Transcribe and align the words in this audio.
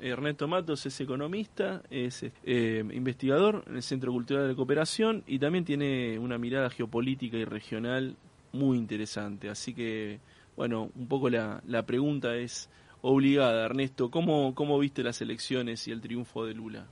Ernesto 0.00 0.48
Matos 0.48 0.86
es 0.86 1.00
economista, 1.00 1.82
es 1.90 2.24
eh, 2.44 2.84
investigador 2.92 3.64
en 3.66 3.76
el 3.76 3.82
Centro 3.82 4.12
Cultural 4.12 4.48
de 4.48 4.56
Cooperación 4.56 5.22
y 5.26 5.38
también 5.38 5.64
tiene 5.64 6.18
una 6.18 6.38
mirada 6.38 6.70
geopolítica 6.70 7.36
y 7.36 7.44
regional 7.44 8.16
muy 8.52 8.78
interesante. 8.78 9.50
Así 9.50 9.74
que, 9.74 10.20
bueno, 10.56 10.90
un 10.94 11.06
poco 11.06 11.28
la, 11.28 11.62
la 11.66 11.84
pregunta 11.84 12.34
es 12.36 12.70
obligada, 13.02 13.64
Ernesto, 13.64 14.10
¿cómo, 14.10 14.54
¿cómo 14.54 14.78
viste 14.78 15.02
las 15.02 15.20
elecciones 15.20 15.86
y 15.88 15.92
el 15.92 16.00
triunfo 16.00 16.44
de 16.44 16.54
Lula? 16.54 16.86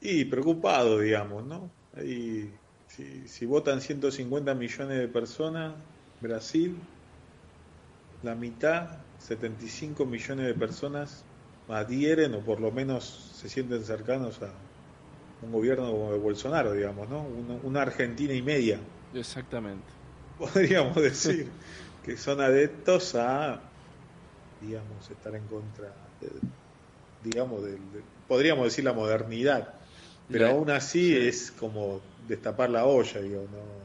Y 0.00 0.24
preocupado, 0.26 0.98
digamos, 0.98 1.44
¿no? 1.44 1.70
Si, 1.96 2.50
si 3.24 3.46
votan 3.46 3.80
150 3.80 4.54
millones 4.54 4.98
de 4.98 5.08
personas, 5.08 5.74
Brasil, 6.20 6.76
la 8.22 8.34
mitad, 8.34 8.98
75 9.26 10.04
millones 10.04 10.46
de 10.46 10.54
personas, 10.54 11.24
adhieren 11.68 12.34
o 12.34 12.40
por 12.40 12.60
lo 12.60 12.70
menos 12.70 13.32
se 13.34 13.48
sienten 13.48 13.82
cercanos 13.82 14.42
a 14.42 14.50
un 15.42 15.50
gobierno 15.50 15.90
como 15.90 16.12
de 16.12 16.18
Bolsonaro, 16.18 16.72
digamos, 16.72 17.08
¿no? 17.08 17.26
Una, 17.62 17.82
Argentina 17.82 18.34
y 18.34 18.42
media. 18.42 18.78
Exactamente. 19.14 19.86
Podríamos 20.38 20.96
decir 20.96 21.48
que 22.04 22.18
son 22.18 22.40
adeptos 22.40 23.14
a, 23.14 23.60
digamos, 24.60 25.10
estar 25.10 25.34
en 25.34 25.46
contra, 25.46 25.90
digamos, 27.22 27.64
del, 27.64 27.78
podríamos 28.28 28.64
decir 28.64 28.84
la 28.84 28.92
modernidad, 28.92 29.74
pero 30.30 30.48
aún 30.48 30.70
así 30.70 31.16
es 31.16 31.50
como 31.50 32.00
destapar 32.28 32.68
la 32.68 32.84
olla, 32.84 33.20
digo, 33.22 33.42
¿no? 33.42 33.83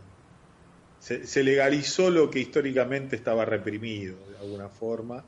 Se, 0.99 1.44
legalizó 1.44 2.09
lo 2.09 2.30
que 2.30 2.39
históricamente 2.39 3.16
estaba 3.16 3.45
reprimido 3.45 4.17
de 4.30 4.38
alguna 4.38 4.70
forma. 4.70 5.23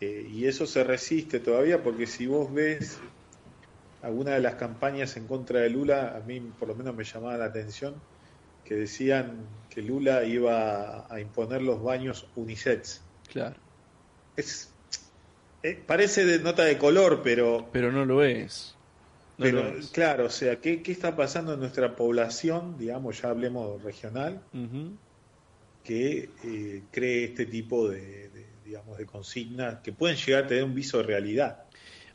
Eh, 0.00 0.28
y 0.32 0.46
eso 0.46 0.66
se 0.66 0.84
resiste 0.84 1.40
todavía 1.40 1.82
porque 1.82 2.06
si 2.06 2.26
vos 2.26 2.52
ves 2.52 2.98
alguna 4.02 4.32
de 4.32 4.40
las 4.40 4.54
campañas 4.54 5.16
en 5.16 5.26
contra 5.26 5.60
de 5.60 5.70
Lula, 5.70 6.16
a 6.16 6.20
mí 6.20 6.40
por 6.58 6.68
lo 6.68 6.74
menos 6.74 6.94
me 6.94 7.04
llamaba 7.04 7.36
la 7.36 7.46
atención 7.46 7.94
que 8.64 8.74
decían 8.76 9.46
que 9.70 9.82
Lula 9.82 10.24
iba 10.24 11.12
a 11.12 11.20
imponer 11.20 11.62
los 11.62 11.82
baños 11.82 12.28
unisex. 12.36 13.02
Claro. 13.32 13.56
Es, 14.36 14.72
eh, 15.62 15.82
parece 15.86 16.24
de 16.24 16.38
nota 16.38 16.64
de 16.64 16.78
color, 16.78 17.22
pero... 17.24 17.68
Pero 17.72 17.90
no 17.90 18.04
lo 18.04 18.22
es. 18.22 18.77
Pero, 19.38 19.72
claro, 19.92 20.26
o 20.26 20.30
sea, 20.30 20.56
¿qué, 20.60 20.82
¿qué, 20.82 20.90
está 20.90 21.14
pasando 21.14 21.54
en 21.54 21.60
nuestra 21.60 21.94
población, 21.94 22.76
digamos, 22.76 23.22
ya 23.22 23.30
hablemos 23.30 23.80
regional, 23.82 24.42
que 25.84 26.30
eh, 26.44 26.82
cree 26.90 27.24
este 27.24 27.46
tipo 27.46 27.88
de, 27.88 28.30
digamos, 28.64 28.98
de 28.98 29.06
consignas 29.06 29.78
que 29.78 29.92
pueden 29.92 30.16
llegar 30.16 30.44
a 30.44 30.46
tener 30.48 30.64
un 30.64 30.74
viso 30.74 30.98
de 30.98 31.04
realidad? 31.04 31.64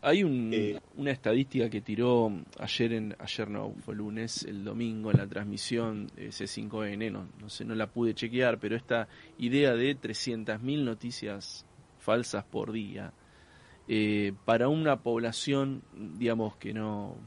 Hay 0.02 0.22
un, 0.26 0.54
eh, 0.54 0.82
una 0.98 1.12
estadística 1.12 1.70
que 1.70 1.80
tiró 1.80 2.30
ayer, 2.60 2.92
en, 2.92 3.16
ayer 3.18 3.50
no, 3.50 3.74
fue 3.86 3.96
lunes, 3.96 4.44
el 4.44 4.66
domingo, 4.66 5.10
en 5.12 5.18
la 5.18 5.28
transmisión 5.28 6.12
C5N, 6.18 7.10
no, 7.10 7.30
no 7.40 7.48
sé, 7.48 7.64
no 7.64 7.74
la 7.74 7.88
pude 7.88 8.14
chequear, 8.14 8.60
pero 8.60 8.76
esta 8.76 9.08
idea 9.38 9.74
de 9.76 9.98
300.000 9.98 10.84
noticias 10.84 11.66
falsas 12.00 12.44
por 12.44 12.74
día, 12.74 13.14
eh, 13.88 14.34
para 14.45 14.70
una 14.70 14.98
población, 14.98 15.81
digamos, 15.94 16.56
que 16.56 16.73
no, 16.73 17.17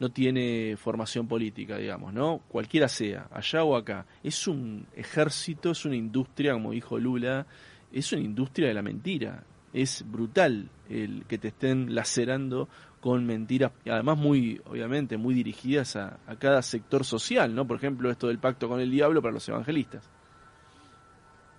no 0.00 0.10
tiene 0.10 0.76
formación 0.76 1.28
política, 1.28 1.76
digamos, 1.76 2.12
¿no? 2.12 2.40
Cualquiera 2.48 2.88
sea, 2.88 3.28
allá 3.30 3.64
o 3.64 3.76
acá. 3.76 4.06
Es 4.22 4.48
un 4.48 4.86
ejército, 4.96 5.70
es 5.70 5.84
una 5.84 5.96
industria, 5.96 6.54
como 6.54 6.72
dijo 6.72 6.98
Lula, 6.98 7.46
es 7.92 8.12
una 8.12 8.22
industria 8.22 8.68
de 8.68 8.74
la 8.74 8.82
mentira. 8.82 9.44
Es 9.72 10.04
brutal 10.06 10.68
el 10.90 11.24
que 11.26 11.38
te 11.38 11.48
estén 11.48 11.94
lacerando 11.94 12.68
con 13.00 13.24
mentiras, 13.24 13.72
además 13.86 14.18
muy, 14.18 14.60
obviamente, 14.66 15.16
muy 15.16 15.34
dirigidas 15.34 15.96
a, 15.96 16.18
a 16.26 16.36
cada 16.36 16.62
sector 16.62 17.04
social, 17.04 17.54
¿no? 17.54 17.66
Por 17.66 17.76
ejemplo, 17.76 18.10
esto 18.10 18.28
del 18.28 18.38
pacto 18.38 18.68
con 18.68 18.80
el 18.80 18.90
diablo 18.90 19.22
para 19.22 19.34
los 19.34 19.48
evangelistas. 19.48 20.08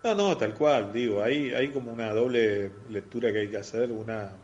No, 0.03 0.13
no, 0.15 0.37
tal 0.37 0.53
cual, 0.53 0.91
digo, 0.91 1.23
hay, 1.23 1.51
hay 1.53 1.71
como 1.71 1.93
una 1.93 2.11
doble 2.11 2.69
lectura 2.89 3.31
que 3.31 3.39
hay 3.39 3.49
que 3.49 3.57
hacer, 3.57 3.89
una 3.89 4.35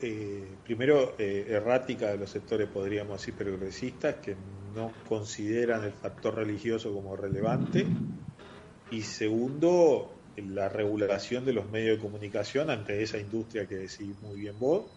eh, 0.00 0.58
primero 0.64 1.14
eh, 1.16 1.46
errática 1.48 2.10
de 2.10 2.18
los 2.18 2.28
sectores, 2.30 2.68
podríamos 2.68 3.20
decir, 3.20 3.34
progresistas, 3.34 4.16
que 4.16 4.34
no 4.74 4.92
consideran 5.08 5.84
el 5.84 5.92
factor 5.92 6.34
religioso 6.34 6.92
como 6.92 7.14
relevante, 7.14 7.86
y 8.90 9.00
segundo, 9.02 10.10
la 10.36 10.68
regulación 10.68 11.44
de 11.44 11.52
los 11.52 11.70
medios 11.70 11.96
de 11.96 12.02
comunicación 12.02 12.70
ante 12.70 13.00
esa 13.00 13.18
industria 13.18 13.68
que 13.68 13.76
decís 13.76 14.20
muy 14.20 14.40
bien 14.40 14.58
vos, 14.58 14.90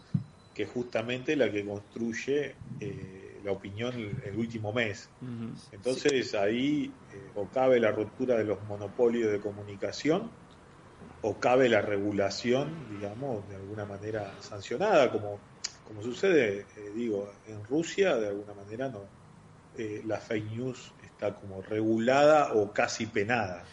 que 0.56 0.64
es 0.64 0.70
justamente 0.70 1.36
la 1.36 1.52
que 1.52 1.64
construye... 1.64 2.56
Eh, 2.80 3.17
la 3.48 3.54
opinión 3.54 3.94
el, 4.26 4.38
último 4.38 4.74
mes. 4.74 5.10
Entonces 5.72 6.36
ahí 6.36 6.92
eh, 7.14 7.32
o 7.36 7.48
cabe 7.48 7.80
la 7.80 7.92
ruptura 7.92 8.38
de 8.38 8.44
los 8.44 8.62
monopolios 8.68 9.32
de 9.32 9.40
comunicación 9.40 10.30
o 11.22 11.40
cabe 11.40 11.70
la 11.70 11.82
regulación, 11.82 12.70
digamos, 12.92 13.48
de 13.50 13.56
alguna 13.56 13.86
manera 13.86 14.36
sancionada, 14.42 15.12
como, 15.12 15.40
como 15.88 16.04
sucede, 16.04 16.66
eh, 16.76 16.92
digo, 16.94 17.32
en 17.48 17.64
Rusia, 17.64 18.18
de 18.18 18.28
alguna 18.28 18.54
manera 18.54 18.90
no, 18.90 19.02
eh, 19.78 20.02
la 20.06 20.18
fake 20.18 20.52
news 20.52 20.92
está 21.04 21.34
como 21.34 21.62
regulada 21.62 22.54
o 22.54 22.72
casi 22.74 23.06
penada. 23.06 23.64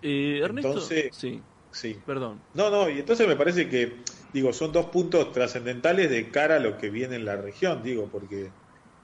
Ernesto, 0.00 0.70
entonces, 0.70 1.14
sí, 1.14 1.40
sí. 1.70 1.98
Perdón. 2.04 2.40
No, 2.54 2.70
no, 2.70 2.88
y 2.88 2.98
entonces 2.98 3.28
me 3.28 3.36
parece 3.36 3.68
que, 3.68 4.02
digo, 4.32 4.52
son 4.52 4.72
dos 4.72 4.86
puntos 4.86 5.32
trascendentales 5.32 6.10
de 6.10 6.30
cara 6.30 6.56
a 6.56 6.60
lo 6.60 6.78
que 6.78 6.90
viene 6.90 7.16
en 7.16 7.24
la 7.24 7.36
región, 7.36 7.82
digo, 7.82 8.08
porque 8.10 8.50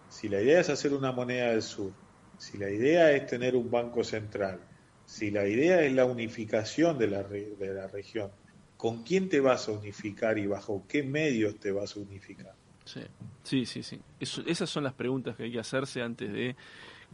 si 0.08 0.28
la 0.28 0.40
idea 0.40 0.60
es 0.60 0.70
hacer 0.70 0.92
una 0.92 1.12
moneda 1.12 1.50
del 1.50 1.62
sur, 1.62 1.92
si 2.38 2.58
la 2.58 2.70
idea 2.70 3.12
es 3.12 3.26
tener 3.26 3.56
un 3.56 3.70
banco 3.70 4.04
central, 4.04 4.60
si 5.04 5.30
la 5.30 5.46
idea 5.46 5.82
es 5.82 5.92
la 5.92 6.04
unificación 6.04 6.98
de 6.98 7.08
la, 7.08 7.22
de 7.22 7.74
la 7.74 7.86
región, 7.88 8.30
¿con 8.76 9.02
quién 9.02 9.28
te 9.28 9.40
vas 9.40 9.68
a 9.68 9.72
unificar 9.72 10.38
y 10.38 10.46
bajo 10.46 10.84
qué 10.88 11.02
medios 11.02 11.58
te 11.58 11.72
vas 11.72 11.96
a 11.96 12.00
unificar? 12.00 12.54
Sí, 12.84 13.02
sí, 13.42 13.66
sí. 13.66 13.82
sí. 13.82 14.00
esas 14.46 14.70
son 14.70 14.84
las 14.84 14.94
preguntas 14.94 15.36
que 15.36 15.44
hay 15.44 15.52
que 15.52 15.58
hacerse 15.58 16.00
antes 16.00 16.32
de 16.32 16.56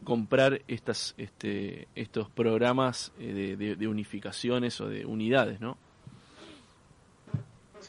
comprar 0.04 0.62
estas, 0.68 1.14
este, 1.16 1.88
estos 1.94 2.30
programas 2.30 3.12
eh, 3.18 3.56
de, 3.56 3.76
de 3.76 3.88
unificaciones 3.88 4.80
o 4.80 4.88
de 4.88 5.04
unidades, 5.04 5.60
¿no? 5.60 5.78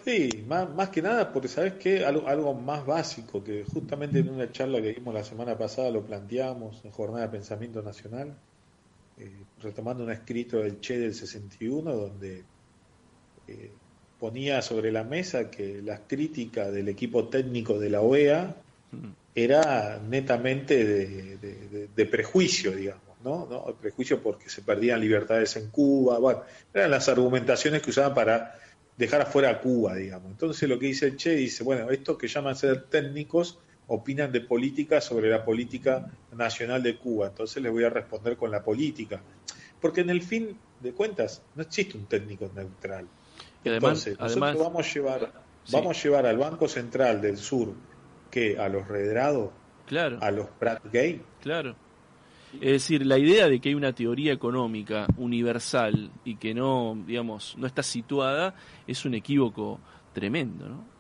Sí, 0.06 0.44
más, 0.48 0.70
más 0.70 0.90
que 0.90 1.02
nada 1.02 1.34
porque, 1.34 1.48
¿sabes 1.48 1.74
qué? 1.74 2.06
Algo, 2.06 2.28
algo 2.28 2.54
más 2.54 2.86
básico, 2.86 3.44
que 3.44 3.64
justamente 3.64 4.20
en 4.20 4.30
una 4.30 4.52
charla 4.52 4.80
que 4.80 4.94
dimos 4.94 5.16
la 5.16 5.24
semana 5.24 5.58
pasada 5.58 5.90
lo 5.90 6.06
planteamos 6.06 6.86
en 6.86 6.92
Jornada 6.92 7.26
de 7.26 7.32
Pensamiento 7.32 7.82
Nacional, 7.82 8.38
eh, 9.18 9.32
retomando 9.64 10.04
un 10.04 10.12
escrito 10.12 10.60
del 10.60 10.80
Che 10.80 11.00
del 11.00 11.16
61, 11.16 11.92
donde 11.92 12.44
eh, 13.48 13.72
ponía 14.20 14.62
sobre 14.62 14.92
la 14.92 15.04
mesa 15.04 15.50
que 15.50 15.82
las 15.82 16.02
críticas 16.06 16.72
del 16.72 16.88
equipo 16.88 17.28
técnico 17.28 17.80
de 17.80 17.90
la 17.90 18.02
OEA 18.02 18.58
era 19.34 20.00
netamente 20.08 20.86
de, 20.86 21.88
de, 21.96 22.06
prejuicio, 22.06 22.72
digamos, 22.72 23.20
¿no? 23.24 23.48
¿no? 23.50 23.70
El 23.70 23.74
prejuicio 23.74 24.22
porque 24.22 24.50
se 24.50 24.62
perdían 24.62 25.02
libertades 25.02 25.56
en 25.56 25.72
Cuba, 25.72 26.20
bueno, 26.20 26.44
eran 26.72 26.92
las 26.92 27.10
argumentaciones 27.10 27.82
que 27.82 27.90
usaban 27.90 28.14
para 28.14 28.56
dejar 28.98 29.22
afuera 29.22 29.50
a 29.50 29.60
Cuba, 29.60 29.96
digamos. 29.96 30.32
Entonces 30.32 30.68
lo 30.70 30.80
que 30.80 30.88
dice 30.88 31.08
el 31.08 31.18
Che 31.18 31.36
dice, 31.36 31.64
bueno, 31.64 31.90
estos 31.90 32.18
que 32.18 32.28
llaman 32.28 32.56
ser 32.56 32.84
técnicos 32.84 33.60
opinan 33.88 34.32
de 34.32 34.42
política 34.42 35.02
sobre 35.02 35.30
la 35.30 35.46
política 35.46 36.12
nacional 36.36 36.82
de 36.82 36.98
Cuba, 36.98 37.28
entonces 37.28 37.62
les 37.62 37.72
voy 37.72 37.84
a 37.84 37.90
responder 37.90 38.36
con 38.38 38.52
la 38.52 38.64
política. 38.64 39.22
Porque 39.80 40.02
en 40.02 40.10
el 40.10 40.22
fin 40.22 40.58
de 40.80 40.94
cuentas 40.94 41.44
no 41.56 41.62
existe 41.62 41.98
un 41.98 42.06
técnico 42.06 42.50
neutral. 42.56 43.08
Y 43.64 43.70
además, 43.70 44.08
entonces, 44.08 44.40
nosotros 44.40 44.64
vamos 44.64 44.88
a 44.88 44.94
llevar, 44.94 45.34
vamos 45.72 45.98
a 45.98 46.04
llevar 46.04 46.26
al 46.26 46.38
Banco 46.38 46.68
Central 46.68 47.22
del 47.22 47.38
Sur 47.38 47.74
que 48.32 48.58
a 48.58 48.70
los 48.70 48.88
redrados, 48.88 49.52
claro. 49.86 50.18
a 50.22 50.32
los 50.32 50.48
Pratt 50.48 50.84
Gay. 50.92 51.22
Claro. 51.42 51.76
Es 52.62 52.72
decir, 52.72 53.06
la 53.06 53.18
idea 53.18 53.48
de 53.48 53.60
que 53.60 53.70
hay 53.70 53.76
una 53.76 53.94
teoría 53.94 54.34
económica 54.34 55.08
universal 55.18 56.12
y 56.24 56.36
que 56.36 56.54
no, 56.54 56.98
digamos, 57.06 57.56
no 57.58 57.68
está 57.68 57.84
situada 57.84 58.56
es 58.88 59.06
un 59.06 59.14
equívoco 59.14 59.80
tremendo, 60.14 60.68
¿no? 60.68 60.96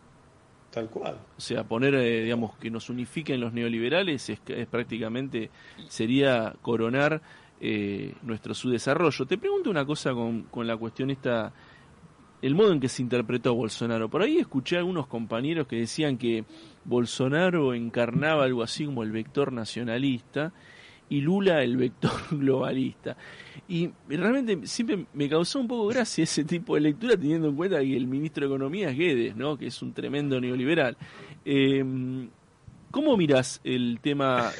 Tal 0.72 0.90
cual. 0.90 1.18
O 1.38 1.42
sea, 1.42 1.63
poner, 1.63 1.96
eh, 1.96 2.24
digamos, 2.24 2.57
que 2.57 2.69
nos 2.69 2.90
unifiquen 2.90 3.40
los 3.40 3.54
neoliberales 3.54 4.30
es, 4.30 4.42
es 4.48 4.68
prácticamente, 4.68 5.50
sería 5.88 6.54
coronar 6.62 7.22
eh, 7.62 8.13
nuestro 8.24 8.54
subdesarrollo. 8.54 9.25
Te 9.25 9.38
pregunto 9.38 9.69
una 9.69 9.86
cosa 9.86 10.13
con, 10.13 10.44
con 10.44 10.68
la 10.68 10.75
cuestión 10.75 11.12
esta, 11.12 11.54
el 12.42 12.54
modo 12.54 12.74
en 12.74 12.81
que 12.81 12.90
se 12.90 13.02
interpretó 13.02 13.56
Bolsonaro. 13.56 14.10
Por 14.10 14.22
ahí 14.22 14.38
escuché 14.38 14.75
a 14.75 14.80
algunos 14.80 15.07
compañeros 15.07 15.66
que 15.66 15.78
decían 15.78 16.18
que 16.18 16.44
Bolsonaro 16.84 17.74
encarnaba 17.74 18.44
algo 18.44 18.62
así 18.62 18.86
como 18.86 19.04
el 19.04 19.12
vector 19.12 19.54
nacionalista 19.54 20.52
y 21.10 21.22
Lula 21.22 21.63
el 21.63 21.78
vector 21.78 22.12
globalista. 22.31 23.16
Y 23.68 23.90
realmente 24.07 24.68
siempre 24.68 25.06
me 25.13 25.30
causó 25.30 25.60
un 25.60 25.68
poco 25.68 25.88
gracia 25.88 26.24
ese 26.24 26.44
tipo 26.44 26.75
de 26.75 26.81
lectura 26.81 27.18
teniendo 27.18 27.50
en 27.50 27.56
cuenta 27.56 27.80
que 27.80 27.96
el 27.96 28.07
ministro 28.07 28.48
de 28.48 28.54
Economía 28.54 28.90
es 28.90 28.98
Guedes, 28.98 29.36
¿no? 29.36 29.57
que 29.57 29.68
es 29.68 29.81
un 29.81 29.94
tremendo 29.94 30.40
neoliberal. 30.40 30.98
Eh, 31.44 31.84
¿Cómo 32.96 33.18
miras 33.18 33.60
el 33.66 34.00
tema? 34.02 34.52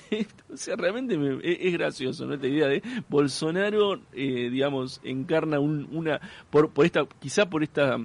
o 0.50 0.56
sea, 0.56 0.76
realmente 0.76 1.14
es, 1.42 1.72
gracioso, 1.74 2.24
¿no? 2.24 2.32
Esta 2.32 2.46
idea 2.46 2.66
de 2.66 2.82
Bolsonaro, 3.06 4.00
eh, 4.14 4.48
digamos, 4.50 5.02
encarna 5.04 5.60
una, 5.60 6.18
por, 6.48 6.70
por 6.70 6.86
esta, 6.86 7.06
quizá 7.20 7.50
por 7.50 7.62
esta 7.62 7.98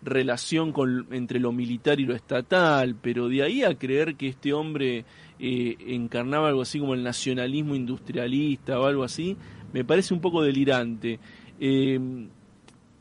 relación 0.00 0.70
con, 0.70 1.08
entre 1.10 1.40
lo 1.40 1.50
militar 1.50 1.98
y 1.98 2.04
lo 2.04 2.14
estatal, 2.14 2.94
pero 2.94 3.28
de 3.28 3.42
ahí 3.42 3.64
a 3.64 3.76
creer 3.76 4.14
que 4.14 4.28
este 4.28 4.52
hombre 4.52 5.04
eh, 5.44 5.76
encarnaba 5.88 6.48
algo 6.48 6.62
así 6.62 6.78
como 6.78 6.94
el 6.94 7.02
nacionalismo 7.02 7.74
industrialista 7.74 8.78
o 8.78 8.86
algo 8.86 9.02
así, 9.02 9.36
me 9.72 9.84
parece 9.84 10.14
un 10.14 10.20
poco 10.20 10.40
delirante. 10.40 11.18
Eh, 11.58 11.98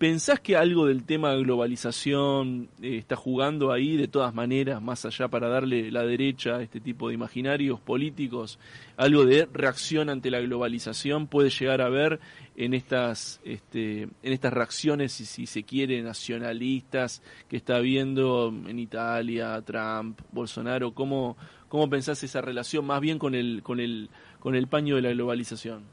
¿Pensás 0.02 0.40
que 0.40 0.58
algo 0.58 0.88
del 0.88 1.04
tema 1.04 1.32
de 1.32 1.44
globalización 1.44 2.70
eh, 2.82 2.98
está 2.98 3.16
jugando 3.16 3.72
ahí 3.72 3.98
de 3.98 4.08
todas 4.08 4.34
maneras, 4.34 4.82
más 4.82 5.06
allá 5.06 5.28
para 5.28 5.48
darle 5.48 5.92
la 5.92 6.02
derecha 6.02 6.56
a 6.56 6.64
este 6.64 6.80
tipo 6.80 7.10
de 7.10 7.14
imaginarios 7.14 7.80
políticos? 7.80 8.58
¿Algo 8.98 9.26
de 9.26 9.48
reacción 9.54 10.10
ante 10.10 10.32
la 10.32 10.40
globalización 10.40 11.28
puede 11.28 11.52
llegar 11.52 11.82
a 11.82 11.90
ver 11.90 12.20
en 12.58 12.74
estas, 12.74 13.42
este, 13.44 14.02
en 14.02 14.34
estas 14.34 14.52
reacciones, 14.52 15.12
si, 15.12 15.46
se 15.46 15.62
quiere, 15.62 16.02
nacionalistas 16.02 17.22
que 17.48 17.58
está 17.58 17.78
viendo 17.78 18.52
en 18.68 18.80
Italia, 18.80 19.62
Trump, 19.62 20.20
Bolsonaro? 20.32 20.96
¿Cómo, 20.96 21.38
cómo 21.68 21.88
pensás 21.92 22.24
esa 22.24 22.42
relación 22.42 22.86
más 22.86 23.02
bien 23.02 23.20
con 23.20 23.36
el, 23.36 23.62
con 23.62 23.80
el, 23.80 24.10
con 24.40 24.56
el 24.56 24.66
paño 24.66 24.96
de 24.96 25.04
la 25.04 25.12
globalización? 25.12 25.84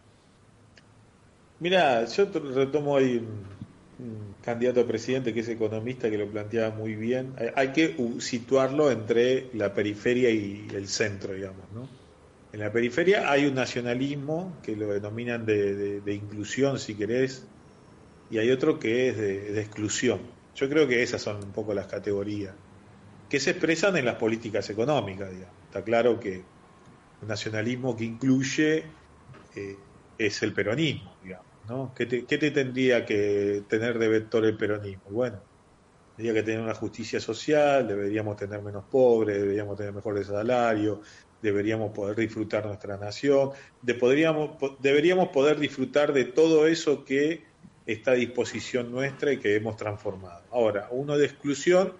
Mira, 1.60 2.06
yo 2.06 2.24
retomo 2.54 2.96
ahí 2.96 3.22
candidato 4.44 4.80
a 4.80 4.86
presidente 4.86 5.34
que 5.34 5.40
es 5.40 5.48
economista 5.48 6.08
que 6.10 6.18
lo 6.18 6.28
planteaba 6.28 6.74
muy 6.74 6.94
bien. 6.94 7.34
Hay 7.56 7.72
que 7.72 7.96
situarlo 8.20 8.90
entre 8.90 9.48
la 9.54 9.74
periferia 9.74 10.30
y 10.30 10.68
el 10.72 10.88
centro, 10.88 11.34
digamos. 11.34 11.64
¿no? 11.74 11.88
En 12.52 12.60
la 12.60 12.72
periferia 12.72 13.30
hay 13.30 13.46
un 13.46 13.54
nacionalismo 13.54 14.56
que 14.62 14.74
lo 14.74 14.88
denominan 14.88 15.44
de, 15.44 16.02
inclusión, 16.06 16.78
si 16.78 16.94
querés, 16.94 17.46
y 18.30 18.38
hay 18.38 18.50
otro 18.50 18.78
que 18.78 19.08
es 19.08 19.16
de, 19.16 19.60
exclusión. 19.60 20.20
Yo 20.54 20.68
creo 20.68 20.88
que 20.88 21.02
esas 21.02 21.20
son 21.20 21.36
un 21.44 21.52
poco 21.52 21.74
las 21.74 21.86
categorías 21.86 22.54
que 23.28 23.38
se 23.38 23.50
expresan 23.50 23.96
en 23.98 24.06
las 24.06 24.14
políticas 24.14 24.70
económicas. 24.70 25.30
Digamos. 25.30 25.54
Está 25.66 25.82
claro 25.82 26.18
que 26.18 26.42
un 27.20 27.28
nacionalismo 27.28 27.94
que 27.94 28.04
incluye 28.04 28.84
eh, 29.54 29.76
es 30.16 30.42
el 30.42 30.54
peronismo, 30.54 31.14
digamos. 31.22 31.47
¿Qué 31.94 32.06
te, 32.06 32.50
tendría 32.50 33.04
que 33.04 33.64
tener 33.68 33.98
de 33.98 34.08
vector 34.08 34.44
el 34.44 34.56
peronismo? 34.56 35.04
Bueno, 35.10 35.38
tendría 36.16 36.34
que 36.34 36.42
tener 36.42 36.60
una 36.60 36.74
justicia 36.74 37.20
social, 37.20 37.86
deberíamos 37.86 38.36
tener 38.36 38.62
menos 38.62 38.84
pobres, 38.90 39.38
deberíamos 39.38 39.76
tener 39.76 39.92
mejores 39.92 40.28
salarios, 40.28 41.00
deberíamos 41.42 41.92
poder 41.92 42.16
disfrutar 42.16 42.64
nuestra 42.64 42.96
nación, 42.96 43.50
podríamos, 44.00 44.50
deberíamos 44.80 45.28
poder 45.28 45.58
disfrutar 45.58 46.12
de 46.12 46.24
todo 46.24 46.66
eso 46.66 47.04
que 47.04 47.44
está 47.86 48.12
a 48.12 48.14
disposición 48.14 48.90
nuestra 48.90 49.32
y 49.32 49.38
que 49.38 49.54
hemos 49.54 49.76
transformado. 49.76 50.42
Ahora, 50.50 50.88
uno 50.90 51.18
de 51.18 51.26
exclusión 51.26 51.92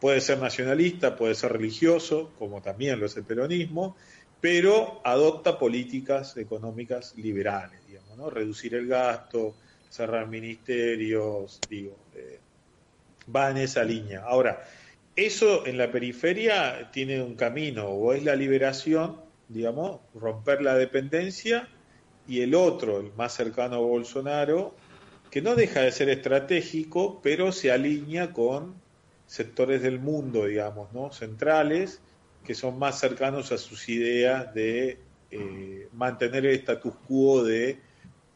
puede 0.00 0.22
ser 0.22 0.38
nacionalista, 0.38 1.16
puede 1.16 1.34
ser 1.34 1.52
religioso, 1.52 2.32
como 2.38 2.62
también 2.62 2.98
lo 2.98 3.06
es 3.06 3.16
el 3.18 3.24
peronismo, 3.24 3.96
pero 4.40 5.02
adopta 5.04 5.58
políticas 5.58 6.36
económicas 6.38 7.14
liberales 7.16 7.80
reducir 8.32 8.74
el 8.74 8.86
gasto, 8.86 9.54
cerrar 9.88 10.26
ministerios, 10.28 11.62
digo, 11.68 11.96
eh, 12.14 12.38
va 13.34 13.50
en 13.50 13.58
esa 13.58 13.84
línea. 13.84 14.22
Ahora, 14.24 14.64
eso 15.16 15.66
en 15.66 15.76
la 15.78 15.90
periferia 15.90 16.90
tiene 16.92 17.22
un 17.22 17.34
camino, 17.34 17.86
o 17.86 18.12
es 18.12 18.24
la 18.24 18.36
liberación, 18.36 19.16
digamos, 19.48 20.00
romper 20.14 20.62
la 20.62 20.74
dependencia, 20.76 21.68
y 22.28 22.42
el 22.42 22.54
otro, 22.54 23.00
el 23.00 23.12
más 23.14 23.34
cercano 23.34 23.76
a 23.76 23.80
Bolsonaro, 23.80 24.74
que 25.30 25.42
no 25.42 25.56
deja 25.56 25.80
de 25.80 25.92
ser 25.92 26.08
estratégico, 26.08 27.20
pero 27.22 27.52
se 27.52 27.72
alinea 27.72 28.32
con 28.32 28.74
sectores 29.26 29.82
del 29.82 30.00
mundo, 30.00 30.46
digamos, 30.46 30.92
¿no? 30.92 31.12
centrales, 31.12 32.00
que 32.44 32.54
son 32.54 32.78
más 32.78 32.98
cercanos 32.98 33.52
a 33.52 33.58
sus 33.58 33.88
ideas 33.88 34.52
de 34.54 34.98
eh, 35.30 35.88
mantener 35.92 36.46
el 36.46 36.56
status 36.56 36.94
quo 37.06 37.44
de 37.44 37.78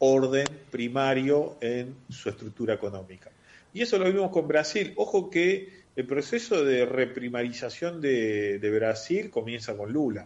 orden 0.05 0.47
primario 0.69 1.57
en 1.61 1.95
su 2.09 2.29
estructura 2.29 2.73
económica. 2.73 3.31
Y 3.73 3.81
eso 3.81 3.97
lo 3.97 4.05
vimos 4.05 4.31
con 4.31 4.47
Brasil. 4.47 4.93
Ojo 4.95 5.29
que 5.29 5.85
el 5.95 6.05
proceso 6.05 6.63
de 6.63 6.85
reprimarización 6.85 8.01
de, 8.01 8.71
Brasil 8.73 9.29
comienza 9.29 9.75
con 9.75 9.91
Lula. 9.91 10.25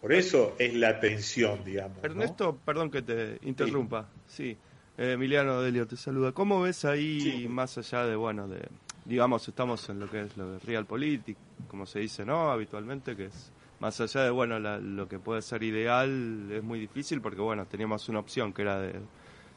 Por 0.00 0.12
eso 0.12 0.54
es 0.58 0.74
la 0.74 1.00
tensión, 1.00 1.64
digamos. 1.64 2.02
Ernesto, 2.04 2.56
perdón 2.64 2.90
que 2.90 3.02
te 3.02 3.38
interrumpa. 3.42 4.08
Sí. 4.26 4.56
Eh, 4.96 5.12
Emiliano 5.12 5.60
Delio 5.60 5.86
te 5.86 5.96
saluda. 5.96 6.32
¿Cómo 6.32 6.62
ves 6.62 6.84
ahí, 6.84 7.46
más 7.48 7.78
allá 7.78 8.04
de, 8.04 8.16
bueno, 8.16 8.48
de, 8.48 8.60
digamos, 9.04 9.48
estamos 9.48 9.88
en 9.88 10.00
lo 10.00 10.10
que 10.10 10.22
es 10.22 10.36
lo 10.36 10.52
de 10.52 10.58
realpolitik, 10.60 11.36
como 11.68 11.86
se 11.86 12.00
dice, 12.00 12.24
¿no? 12.24 12.50
Habitualmente, 12.50 13.16
que 13.16 13.26
es 13.26 13.52
más 13.80 14.00
allá 14.00 14.24
de 14.24 14.30
bueno 14.30 14.58
lo 14.58 15.08
que 15.08 15.18
puede 15.18 15.42
ser 15.42 15.62
ideal 15.62 16.50
es 16.50 16.62
muy 16.62 16.80
difícil 16.80 17.20
porque 17.20 17.40
bueno 17.40 17.66
teníamos 17.66 18.08
una 18.08 18.20
opción 18.20 18.52
que 18.52 18.62
era 18.62 18.78
de 18.78 19.00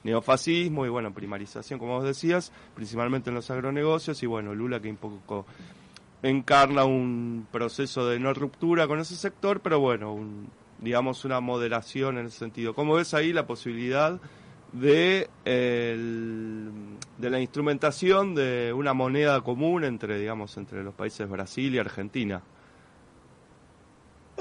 neofascismo 0.03 0.85
y 0.85 0.89
bueno 0.89 1.13
primarización 1.13 1.79
como 1.79 1.93
vos 1.93 2.03
decías 2.03 2.51
principalmente 2.75 3.29
en 3.29 3.35
los 3.35 3.49
agronegocios 3.49 4.21
y 4.23 4.25
bueno 4.25 4.53
Lula 4.53 4.79
que 4.79 4.89
un 4.89 4.97
poco 4.97 5.45
encarna 6.23 6.85
un 6.85 7.47
proceso 7.51 8.07
de 8.07 8.19
no 8.19 8.33
ruptura 8.33 8.87
con 8.87 8.99
ese 8.99 9.15
sector 9.15 9.61
pero 9.61 9.79
bueno 9.79 10.17
digamos 10.81 11.23
una 11.25 11.39
moderación 11.39 12.17
en 12.17 12.25
ese 12.25 12.39
sentido. 12.39 12.73
Cómo 12.73 12.95
ves 12.95 13.13
ahí 13.13 13.31
la 13.31 13.45
posibilidad 13.45 14.19
de 14.73 15.29
de 15.45 17.29
la 17.29 17.39
instrumentación 17.39 18.35
de 18.35 18.73
una 18.73 18.93
moneda 18.93 19.41
común 19.41 19.83
entre 19.83 20.17
digamos 20.17 20.57
entre 20.57 20.83
los 20.83 20.93
países 20.93 21.29
Brasil 21.29 21.75
y 21.75 21.77
Argentina 21.77 22.41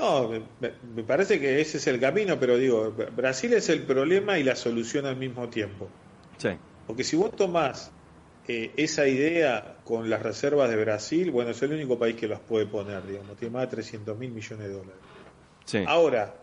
no, 0.00 0.30
me, 0.60 1.02
parece 1.02 1.38
que 1.38 1.60
ese 1.60 1.76
es 1.76 1.86
el 1.86 2.00
camino, 2.00 2.38
pero 2.40 2.56
digo, 2.56 2.94
Brasil 3.14 3.52
es 3.52 3.68
el 3.68 3.82
problema 3.82 4.38
y 4.38 4.42
la 4.42 4.56
solución 4.56 5.06
al 5.06 5.16
mismo 5.16 5.48
tiempo. 5.48 5.88
Sí. 6.38 6.50
Porque 6.86 7.04
si 7.04 7.16
vos 7.16 7.36
tomás 7.36 7.92
eh, 8.48 8.72
esa 8.76 9.06
idea 9.06 9.76
con 9.84 10.08
las 10.08 10.22
reservas 10.22 10.70
de 10.70 10.76
Brasil, 10.76 11.30
bueno, 11.30 11.50
es 11.50 11.62
el 11.62 11.72
único 11.72 11.98
país 11.98 12.16
que 12.16 12.26
las 12.26 12.40
puede 12.40 12.66
poner, 12.66 13.06
digamos, 13.06 13.36
tiene 13.36 13.52
más 13.52 13.62
de 13.62 13.76
300 13.76 14.18
mil 14.18 14.30
millones 14.30 14.66
de 14.66 14.72
dólares. 14.72 15.00
Sí. 15.66 15.84
Ahora, 15.86 16.34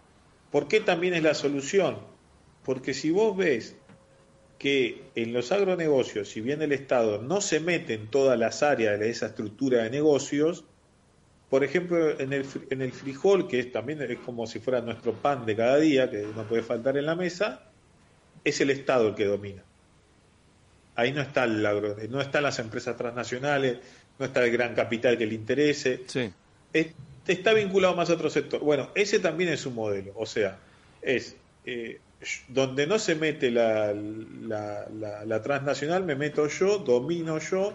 ¿por 0.51 0.67
qué 0.67 0.79
también 0.79 1.15
es 1.15 1.23
la 1.23 1.33
solución? 1.33 1.97
Porque 2.63 2.93
si 2.93 3.11
vos 3.11 3.35
ves 3.35 3.75
que 4.59 5.03
en 5.15 5.33
los 5.33 5.51
agronegocios, 5.51 6.29
si 6.29 6.41
bien 6.41 6.61
el 6.61 6.71
Estado 6.71 7.21
no 7.21 7.41
se 7.41 7.59
mete 7.59 7.93
en 7.93 8.07
todas 8.07 8.37
las 8.37 8.63
áreas 8.63 8.99
de 8.99 9.09
esa 9.09 9.27
estructura 9.27 9.83
de 9.83 9.89
negocios, 9.89 10.65
por 11.49 11.63
ejemplo, 11.63 12.19
en 12.19 12.33
el, 12.33 12.45
en 12.69 12.81
el 12.81 12.91
frijol, 12.91 13.47
que 13.47 13.59
es, 13.59 13.71
también 13.71 14.01
es 14.01 14.19
como 14.19 14.45
si 14.47 14.59
fuera 14.59 14.81
nuestro 14.81 15.13
pan 15.13 15.45
de 15.45 15.55
cada 15.55 15.77
día, 15.77 16.09
que 16.09 16.27
no 16.35 16.43
puede 16.43 16.61
faltar 16.61 16.97
en 16.97 17.05
la 17.05 17.15
mesa, 17.15 17.61
es 18.43 18.59
el 18.59 18.69
Estado 18.69 19.09
el 19.09 19.15
que 19.15 19.25
domina. 19.25 19.63
Ahí 20.95 21.13
no 21.13 21.21
está 21.21 21.45
el 21.45 21.65
agro, 21.65 21.95
no 22.09 22.21
están 22.21 22.43
las 22.43 22.59
empresas 22.59 22.97
transnacionales, 22.97 23.77
no 24.19 24.25
está 24.25 24.43
el 24.43 24.51
gran 24.51 24.75
capital 24.75 25.17
que 25.17 25.25
le 25.25 25.35
interese. 25.35 26.01
Sí. 26.07 26.31
está 27.25 27.53
vinculado 27.53 27.95
más 27.95 28.09
a 28.09 28.13
otro 28.13 28.29
sector. 28.29 28.59
Bueno, 28.59 28.89
ese 28.95 29.19
también 29.19 29.51
es 29.51 29.65
un 29.65 29.75
modelo. 29.75 30.13
O 30.15 30.25
sea, 30.25 30.57
es 31.01 31.35
eh, 31.65 31.99
donde 32.49 32.87
no 32.87 32.99
se 32.99 33.15
mete 33.15 33.51
la, 33.51 33.93
la, 33.93 34.87
la 35.25 35.41
transnacional, 35.41 36.03
me 36.03 36.15
meto 36.15 36.47
yo, 36.47 36.79
domino 36.79 37.37
yo 37.39 37.73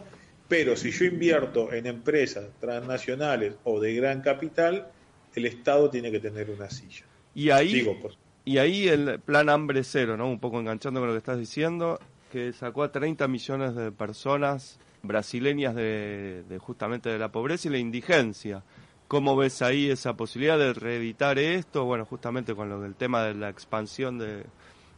pero 0.52 0.76
si 0.76 0.90
yo 0.90 1.06
invierto 1.06 1.72
en 1.72 1.86
empresas 1.86 2.44
transnacionales 2.60 3.54
o 3.64 3.80
de 3.80 3.94
gran 3.94 4.20
capital, 4.20 4.86
el 5.34 5.46
Estado 5.46 5.88
tiene 5.88 6.10
que 6.10 6.20
tener 6.20 6.50
una 6.50 6.68
silla. 6.68 7.06
Y 7.34 7.48
ahí, 7.48 7.88
y 8.44 8.58
ahí 8.58 8.86
el 8.86 9.18
plan 9.20 9.48
hambre 9.48 9.82
cero, 9.82 10.18
¿no? 10.18 10.28
Un 10.28 10.38
poco 10.38 10.60
enganchando 10.60 11.00
con 11.00 11.06
lo 11.06 11.14
que 11.14 11.20
estás 11.20 11.38
diciendo, 11.38 11.98
que 12.30 12.52
sacó 12.52 12.82
a 12.82 12.92
30 12.92 13.28
millones 13.28 13.74
de 13.74 13.92
personas 13.92 14.78
brasileñas 15.02 15.74
de, 15.74 16.44
justamente 16.60 17.08
de 17.08 17.18
la 17.18 17.32
pobreza 17.32 17.68
y 17.68 17.70
la 17.70 17.78
indigencia. 17.78 18.62
¿Cómo 19.08 19.34
ves 19.34 19.62
ahí 19.62 19.88
esa 19.88 20.18
posibilidad 20.18 20.58
de 20.58 20.74
reeditar 20.74 21.38
esto? 21.38 21.86
Bueno, 21.86 22.04
justamente 22.04 22.54
con 22.54 22.68
lo 22.68 22.78
del 22.78 22.94
tema 22.94 23.24
de 23.24 23.32
la 23.32 23.48
expansión 23.48 24.18
de, 24.18 24.44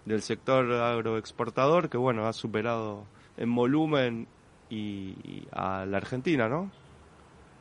del 0.04 0.22
sector 0.22 0.72
agroexportador, 0.72 1.88
que 1.88 1.96
bueno, 1.96 2.26
ha 2.26 2.32
superado 2.32 3.06
en 3.36 3.54
volumen 3.54 4.26
y, 4.70 5.46
a 5.52 5.86
la 5.86 5.96
Argentina, 5.96 6.48
¿no? 6.48 6.70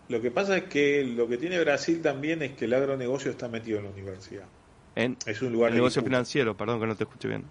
Lo 0.10 0.22
que 0.22 0.31
pasa 0.31 0.57
es 0.57 0.63
que 0.65 1.03
lo 1.03 1.27
que 1.27 1.38
tiene 1.38 1.60
Brasil 1.60 2.01
también 2.01 2.41
es 2.41 2.53
que 2.53 2.65
el 2.65 2.74
agronegocio 2.74 3.31
está 3.31 3.48
metido 3.48 3.79
en 3.79 3.86
la 3.86 3.91
universidad. 3.91 4.45
En, 4.95 5.17
es 5.25 5.41
un 5.41 5.53
lugar 5.53 5.72
negocio 5.72 6.03
financiero, 6.03 6.55
perdón 6.55 6.79
que 6.79 6.88
no 6.88 6.95
te 6.95 7.03
escuché 7.03 7.29
bien. 7.29 7.45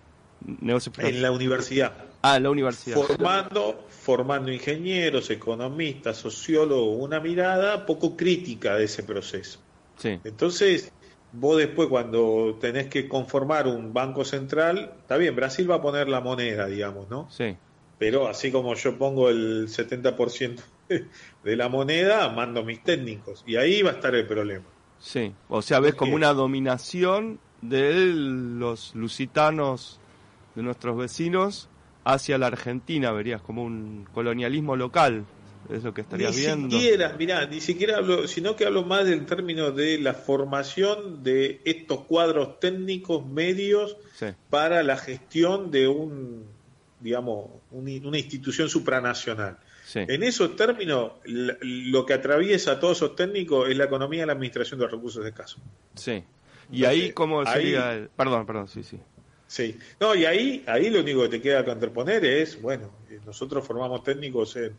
Negocio 0.61 0.93
en 0.99 1.23
la 1.23 1.31
universidad. 1.31 1.93
Ah, 2.21 2.37
en 2.37 2.45
la 2.45 2.51
universidad. 2.51 2.97
Formando, 2.97 3.87
formando 3.89 4.53
ingenieros, 4.53 5.31
economistas, 5.31 6.17
sociólogos, 6.17 6.97
una 7.01 7.21
mirada 7.21 7.87
poco 7.87 8.17
crítica 8.17 8.77
de 8.77 8.85
ese 8.85 9.03
proceso. 9.03 9.61
Sí. 9.97 10.21
Entonces, 10.25 10.93
vos 11.33 11.59
después 11.59 11.89
cuando 11.89 12.59
tenés 12.61 12.89
que 12.89 13.09
conformar 13.09 13.67
un 13.67 13.93
banco 13.93 14.25
central, 14.25 14.93
está 15.01 15.17
bien, 15.17 15.35
Brasil 15.35 15.71
va 15.71 15.77
a 15.77 15.83
poner 15.83 16.09
la 16.09 16.21
moneda, 16.21 16.67
digamos, 16.67 17.09
¿no? 17.09 17.29
Sí. 17.31 17.57
Pero 18.03 18.27
así 18.27 18.51
como 18.51 18.75
yo 18.75 18.99
pongo 18.99 19.29
el 19.29 19.69
70% 19.69 20.61
de 21.45 21.57
la 21.57 21.69
moneda, 21.69 22.29
mando 22.31 22.65
mis 22.65 22.83
técnicos. 22.83 23.45
Y 23.47 23.55
ahí 23.55 23.81
va 23.81 23.91
a 23.91 23.93
estar 23.93 24.13
el 24.17 24.27
problema. 24.27 24.65
Sí, 24.99 25.33
o 25.49 25.63
sea, 25.63 25.79
ves 25.79 25.95
como 25.95 26.17
una 26.17 26.33
dominación 26.33 27.39
de 27.61 28.07
los 28.13 28.97
lusitanos, 28.97 30.01
de 30.57 30.65
nuestros 30.65 30.97
vecinos, 30.97 31.69
hacia 32.03 32.39
la 32.39 32.49
Argentina, 32.49 33.13
verías, 33.13 33.41
como 33.41 33.63
un 33.63 34.09
colonialismo 34.13 34.75
local, 34.75 35.25
es 35.71 35.85
lo 35.85 35.95
que 35.95 36.01
estarías 36.01 36.35
viendo. 36.35 36.67
Ni 36.67 36.83
siquiera, 36.83 37.15
mirá, 37.17 37.47
ni 37.47 37.61
siquiera 37.61 37.99
hablo, 37.99 38.27
sino 38.27 38.57
que 38.57 38.67
hablo 38.67 38.83
más 38.83 39.05
del 39.05 39.27
término 39.27 39.71
de 39.71 40.01
la 40.01 40.15
formación 40.15 41.23
de 41.23 41.61
estos 41.65 42.01
cuadros 42.01 42.59
técnicos 42.59 43.25
medios 43.25 43.97
para 44.51 44.83
la 44.83 44.97
gestión 44.97 45.71
de 45.71 45.87
un, 45.87 46.47
digamos, 47.03 47.51
una 47.71 48.19
institución 48.19 48.69
supranacional. 48.69 49.59
En 49.95 50.23
esos 50.23 50.57
términos, 50.57 51.13
lo 51.25 52.07
que 52.07 52.15
atraviesa 52.15 52.73
a 52.73 52.81
todos 52.81 52.99
esos 52.99 53.17
técnicos 53.17 53.69
es 53.69 53.77
la 53.77 53.85
economía 53.85 54.23
y 54.23 54.27
la 54.27 54.33
administración 54.33 54.79
de 54.79 54.87
los 54.87 54.93
recursos 54.93 55.27
escasos. 55.27 55.61
Sí. 55.95 56.23
Y 56.71 56.85
ahí, 56.85 57.13
¿cómo 57.13 57.45
sería? 57.45 58.09
Perdón, 58.17 58.47
perdón, 58.47 58.69
sí, 58.69 58.83
sí. 58.83 58.99
Sí. 59.47 59.79
No, 60.01 60.15
y 60.15 60.25
ahí, 60.25 60.65
ahí 60.67 60.89
lo 60.89 61.01
único 61.01 61.23
que 61.25 61.29
te 61.29 61.43
queda 61.43 61.63
que 61.63 61.73
interponer 61.73 62.25
es, 62.25 62.61
bueno, 62.63 62.91
eh, 63.11 63.21
nosotros 63.27 63.67
formamos 63.67 64.03
técnicos 64.03 64.57
en 64.57 64.75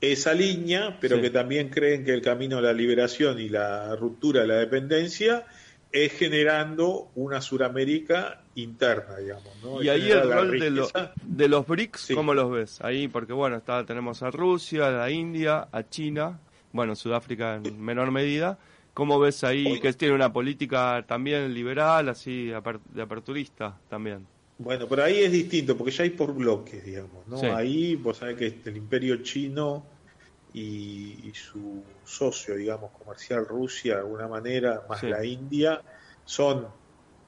esa 0.00 0.34
línea, 0.34 0.98
pero 1.00 1.20
que 1.20 1.30
también 1.30 1.68
creen 1.68 2.04
que 2.04 2.12
el 2.12 2.22
camino 2.22 2.58
a 2.58 2.60
la 2.60 2.72
liberación 2.72 3.38
y 3.38 3.48
la 3.48 3.94
ruptura 3.94 4.40
de 4.40 4.48
la 4.48 4.56
dependencia 4.56 5.46
es 5.92 6.12
generando 6.12 7.10
una 7.14 7.40
Suramérica 7.40 8.42
interna, 8.62 9.16
digamos. 9.16 9.50
¿no? 9.62 9.82
Y 9.82 9.88
ahí 9.88 10.10
el 10.10 10.30
rol 10.30 10.58
de, 10.58 11.48
los 11.48 11.66
BRICS, 11.66 12.12
¿cómo 12.14 12.34
los 12.34 12.50
ves? 12.50 12.80
Ahí, 12.80 13.08
porque 13.08 13.32
bueno, 13.32 13.56
está, 13.56 13.84
tenemos 13.84 14.22
a 14.22 14.30
Rusia, 14.30 14.88
a 14.88 14.90
la 14.90 15.10
India, 15.10 15.68
a 15.72 15.88
China, 15.88 16.38
bueno, 16.72 16.94
Sudáfrica 16.96 17.56
en 17.56 17.80
menor 17.80 18.10
medida. 18.10 18.58
¿Cómo 18.94 19.18
ves 19.18 19.44
ahí 19.44 19.80
que 19.80 19.92
tiene 19.92 20.14
una 20.14 20.32
política 20.32 21.04
también 21.06 21.54
liberal, 21.54 22.08
así, 22.08 22.46
de 22.46 23.02
aperturista 23.02 23.78
también? 23.88 24.26
Bueno, 24.58 24.86
pero 24.88 25.04
ahí 25.04 25.20
es 25.20 25.32
distinto, 25.32 25.74
porque 25.74 25.90
ya 25.90 26.04
hay 26.04 26.10
por 26.10 26.34
bloques, 26.34 26.84
digamos, 26.84 27.26
¿no? 27.26 27.40
Ahí, 27.56 27.96
vos 27.96 28.18
sabés 28.18 28.36
que 28.36 28.68
el 28.68 28.76
imperio 28.76 29.16
chino 29.22 29.86
y, 30.52 31.32
su 31.32 31.82
socio, 32.04 32.56
digamos, 32.56 32.90
comercial 32.90 33.46
Rusia, 33.46 33.94
de 33.94 34.00
alguna 34.00 34.28
manera, 34.28 34.84
más 34.86 35.02
la 35.02 35.24
India, 35.24 35.80
son 36.26 36.66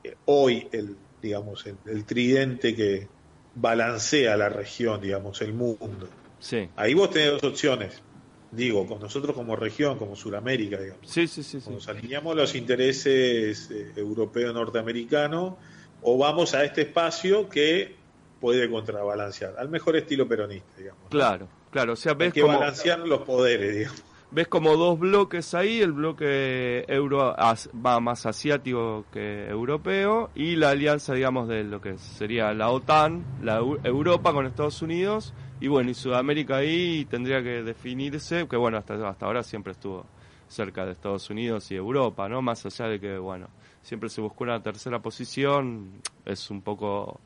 eh, 0.04 0.14
hoy 0.26 0.68
el, 0.72 0.94
digamos, 1.22 1.64
el, 1.86 2.04
tridente 2.04 2.74
que 2.74 3.08
balancea 3.54 4.36
la 4.36 4.48
región, 4.48 5.00
digamos, 5.00 5.40
el 5.40 5.54
mundo. 5.54 6.08
Sí. 6.40 6.68
Ahí 6.76 6.94
vos 6.94 7.10
tenés 7.10 7.40
dos 7.40 7.44
opciones. 7.44 8.02
Digo, 8.50 8.86
con 8.86 9.00
nosotros 9.00 9.34
como 9.34 9.56
región, 9.56 9.96
como 9.96 10.14
Sudamérica, 10.14 10.78
digamos. 10.78 11.08
Sí, 11.08 11.26
sí, 11.26 11.42
sí. 11.42 11.58
Nos 11.70 11.88
alineamos 11.88 12.36
los 12.36 12.54
intereses 12.54 13.70
eh, 13.70 13.92
europeo-norteamericanos 13.96 15.54
o 16.02 16.18
vamos 16.18 16.52
a 16.54 16.64
este 16.64 16.82
espacio 16.82 17.48
que 17.48 17.94
puede 18.40 18.68
contrabalancear, 18.68 19.54
al 19.56 19.68
mejor 19.68 19.96
estilo 19.96 20.28
peronista, 20.28 20.76
digamos. 20.76 21.04
Claro, 21.08 21.48
claro. 21.70 21.92
O 21.94 21.96
sea, 21.96 22.12
ves 22.12 22.26
Hay 22.26 22.32
que 22.32 22.42
balancear 22.42 22.98
los 22.98 23.22
poderes, 23.22 23.74
digamos. 23.74 24.02
Ves 24.34 24.48
como 24.48 24.78
dos 24.78 24.98
bloques 24.98 25.52
ahí, 25.52 25.80
el 25.82 25.92
bloque 25.92 26.86
euro 26.88 27.36
va 27.84 28.00
más 28.00 28.24
asiático 28.24 29.04
que 29.12 29.46
europeo 29.46 30.30
y 30.34 30.56
la 30.56 30.70
alianza, 30.70 31.12
digamos, 31.12 31.48
de 31.48 31.64
lo 31.64 31.82
que 31.82 31.98
sería 31.98 32.54
la 32.54 32.70
OTAN, 32.70 33.22
la 33.42 33.58
Europa 33.58 34.32
con 34.32 34.46
Estados 34.46 34.80
Unidos 34.80 35.34
y 35.60 35.68
bueno, 35.68 35.90
y 35.90 35.94
Sudamérica 35.94 36.56
ahí 36.56 37.04
tendría 37.04 37.42
que 37.42 37.62
definirse, 37.62 38.48
que 38.48 38.56
bueno, 38.56 38.78
hasta, 38.78 39.06
hasta 39.06 39.26
ahora 39.26 39.42
siempre 39.42 39.72
estuvo 39.72 40.06
cerca 40.48 40.86
de 40.86 40.92
Estados 40.92 41.28
Unidos 41.28 41.70
y 41.70 41.74
Europa, 41.74 42.26
¿no? 42.26 42.40
Más 42.40 42.64
allá 42.64 42.88
de 42.88 42.98
que, 42.98 43.18
bueno, 43.18 43.48
siempre 43.82 44.08
se 44.08 44.22
buscó 44.22 44.44
una 44.44 44.62
tercera 44.62 45.00
posición, 45.00 46.00
es 46.24 46.50
un 46.50 46.62
poco 46.62 47.20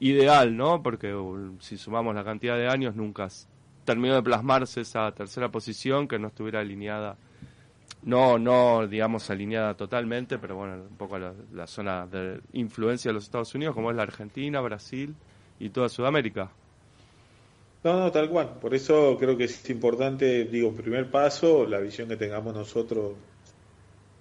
ideal, 0.00 0.56
¿no? 0.56 0.82
Porque 0.82 1.14
uh, 1.14 1.56
si 1.60 1.78
sumamos 1.78 2.16
la 2.16 2.24
cantidad 2.24 2.56
de 2.56 2.66
años, 2.66 2.96
nunca 2.96 3.28
terminó 3.84 4.14
de 4.14 4.22
plasmarse 4.22 4.82
esa 4.82 5.12
tercera 5.12 5.50
posición 5.50 6.08
que 6.08 6.18
no 6.18 6.28
estuviera 6.28 6.60
alineada, 6.60 7.16
no, 8.02 8.38
no, 8.38 8.86
digamos, 8.86 9.30
alineada 9.30 9.74
totalmente, 9.74 10.38
pero 10.38 10.56
bueno, 10.56 10.74
un 10.74 10.96
poco 10.96 11.18
la, 11.18 11.32
la 11.52 11.66
zona 11.66 12.06
de 12.06 12.40
influencia 12.52 13.10
de 13.10 13.14
los 13.14 13.24
Estados 13.24 13.54
Unidos, 13.54 13.74
como 13.74 13.90
es 13.90 13.96
la 13.96 14.02
Argentina, 14.02 14.60
Brasil 14.60 15.14
y 15.60 15.70
toda 15.70 15.88
Sudamérica. 15.88 16.50
No, 17.84 17.98
no, 17.98 18.12
tal 18.12 18.28
cual. 18.28 18.58
Por 18.60 18.74
eso 18.74 19.16
creo 19.18 19.36
que 19.36 19.44
es 19.44 19.70
importante, 19.70 20.44
digo, 20.44 20.72
primer 20.72 21.10
paso, 21.10 21.66
la 21.66 21.80
visión 21.80 22.08
que 22.08 22.16
tengamos 22.16 22.54
nosotros 22.54 23.14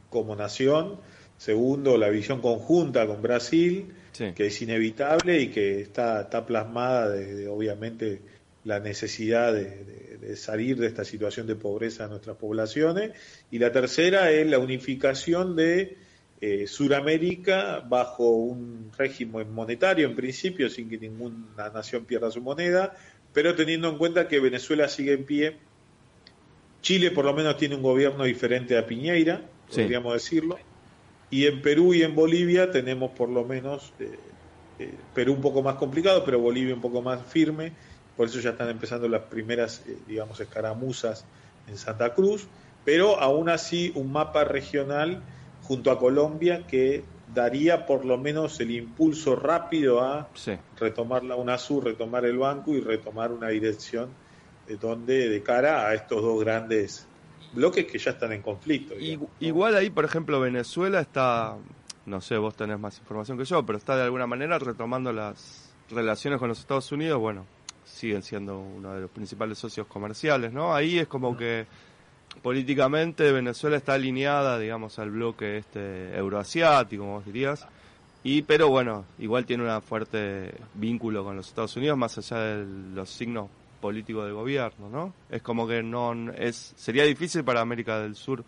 como 0.10 0.36
nación. 0.36 0.98
Segundo, 1.38 1.98
la 1.98 2.10
visión 2.10 2.42
conjunta 2.42 3.06
con 3.08 3.22
Brasil, 3.22 3.94
que 4.36 4.48
es 4.48 4.62
inevitable 4.62 5.42
y 5.42 5.48
que 5.50 5.82
está, 5.82 6.22
está 6.22 6.46
plasmada 6.46 7.10
desde, 7.10 7.48
obviamente, 7.48 8.22
la 8.64 8.80
necesidad 8.80 9.54
de, 9.54 10.36
salir 10.36 10.78
de 10.78 10.88
esta 10.88 11.04
situación 11.04 11.48
de 11.48 11.56
pobreza 11.56 12.04
de 12.04 12.12
nuestras 12.12 12.38
poblaciones. 12.38 13.12
Y 13.50 13.60
la 13.60 13.72
tercera 13.72 14.32
es 14.32 14.48
la 14.48 14.60
unificación 14.60 15.56
de 15.56 15.98
eh, 16.40 16.68
Suramérica 16.68 17.80
bajo 17.80 18.30
un 18.30 18.92
régimen 18.98 19.52
monetario 19.52 20.08
en 20.08 20.16
principio, 20.16 20.70
sin 20.70 20.90
que 20.90 20.98
ninguna 20.98 21.70
nación 21.74 22.06
pierda 22.06 22.32
su 22.32 22.42
moneda, 22.42 22.96
pero 23.34 23.56
teniendo 23.56 23.90
en 23.90 23.98
cuenta 23.98 24.28
que 24.28 24.40
Venezuela 24.40 24.88
sigue 24.88 25.14
en 25.14 25.26
pie. 25.26 25.58
Chile 26.82 27.12
por 27.12 27.26
lo 27.26 27.34
menos 27.34 27.58
tiene 27.58 27.76
un 27.76 27.84
gobierno 27.84 28.24
diferente 28.24 28.78
a 28.78 28.86
Piñeira, 28.86 29.42
podríamos 29.70 30.14
decirlo. 30.14 30.58
Y 31.30 31.46
en 31.46 31.62
Perú 31.62 31.94
y 31.94 32.04
en 32.04 32.14
Bolivia 32.14 32.72
tenemos 32.72 33.12
por 33.12 33.30
lo 33.30 33.46
menos, 33.46 33.94
eh, 34.00 34.18
eh, 34.80 34.94
Perú 35.14 35.34
un 35.34 35.42
poco 35.42 35.62
más 35.62 35.76
complicado, 35.76 36.24
pero 36.26 36.40
Bolivia 36.40 36.74
un 36.76 36.82
poco 36.82 37.02
más 37.02 37.26
firme 37.26 37.72
por 38.22 38.28
eso 38.28 38.40
ya 38.40 38.52
están 38.52 38.70
empezando 38.70 39.08
las 39.08 39.24
primeras, 39.24 39.82
eh, 39.88 39.98
digamos, 40.06 40.40
escaramuzas 40.40 41.26
en 41.68 41.76
Santa 41.76 42.14
Cruz, 42.14 42.46
pero 42.86 43.20
aún 43.20 43.50
así 43.50 43.92
un 43.96 44.12
mapa 44.12 44.44
regional 44.44 45.24
junto 45.64 45.90
a 45.90 45.98
Colombia 45.98 46.68
que 46.68 47.04
daría 47.34 47.88
por 47.88 48.06
lo 48.06 48.20
menos 48.20 48.60
el 48.60 48.70
impulso 48.70 49.36
rápido 49.36 50.02
a 50.02 50.30
retomar 50.78 51.24
la 51.24 51.36
UNASUR, 51.36 51.84
retomar 51.86 52.26
el 52.26 52.38
banco 52.38 52.76
y 52.76 52.82
retomar 52.82 53.32
una 53.32 53.48
dirección 53.48 54.10
de 54.68 54.78
donde 54.78 55.28
de 55.28 55.42
cara 55.42 55.88
a 55.88 55.96
estos 55.96 56.22
dos 56.22 56.40
grandes 56.42 57.08
bloques 57.54 57.88
que 57.88 57.98
ya 57.98 58.12
están 58.12 58.34
en 58.34 58.44
conflicto. 58.44 58.94
Igual 59.40 59.76
ahí, 59.76 59.90
por 59.90 60.06
ejemplo, 60.06 60.40
Venezuela 60.40 61.00
está, 61.00 61.58
no 62.06 62.22
sé, 62.22 62.38
vos 62.38 62.54
tenés 62.54 62.78
más 62.78 63.00
información 63.00 63.40
que 63.40 63.46
yo, 63.46 63.66
pero 63.66 63.80
está 63.80 63.96
de 63.96 64.04
alguna 64.04 64.28
manera 64.28 64.60
retomando 64.60 65.12
las 65.12 65.74
relaciones 65.90 66.38
con 66.38 66.50
los 66.50 66.60
Estados 66.60 66.92
Unidos, 66.92 67.20
bueno, 67.20 67.48
siguen 67.92 68.24
siendo 68.24 68.60
uno 68.60 68.94
de 68.94 69.02
los 69.02 69.12
principales 69.12 69.58
socios 69.58 69.88
comerciales, 69.88 70.52
¿no? 70.52 70.74
Ahí 70.74 71.00
es 71.00 71.08
como 71.08 71.36
que 71.36 71.66
políticamente 72.42 73.32
Venezuela 73.32 73.78
está 73.78 73.94
alineada, 73.94 74.58
digamos, 74.58 74.98
al 75.00 75.12
bloque 75.12 75.58
este 75.58 76.16
euroasiático, 76.16 77.04
como 77.04 77.16
vos 77.16 77.26
dirías, 77.26 77.68
y 78.24 78.44
pero 78.44 78.70
bueno, 78.70 79.06
igual 79.20 79.46
tiene 79.46 79.64
un 79.64 79.82
fuerte 79.82 80.54
vínculo 80.76 81.24
con 81.24 81.36
los 81.36 81.48
Estados 81.48 81.76
Unidos 81.76 81.98
más 81.98 82.18
allá 82.18 82.38
de 82.40 82.66
los 82.94 83.10
signos 83.10 83.50
políticos 83.82 84.26
del 84.26 84.34
gobierno, 84.34 84.90
¿no? 84.90 85.14
Es 85.30 85.42
como 85.42 85.68
que 85.68 85.84
no 85.84 86.14
es 86.34 86.74
sería 86.76 87.04
difícil 87.04 87.44
para 87.44 87.62
América 87.62 88.00
del 88.00 88.16
Sur 88.16 88.44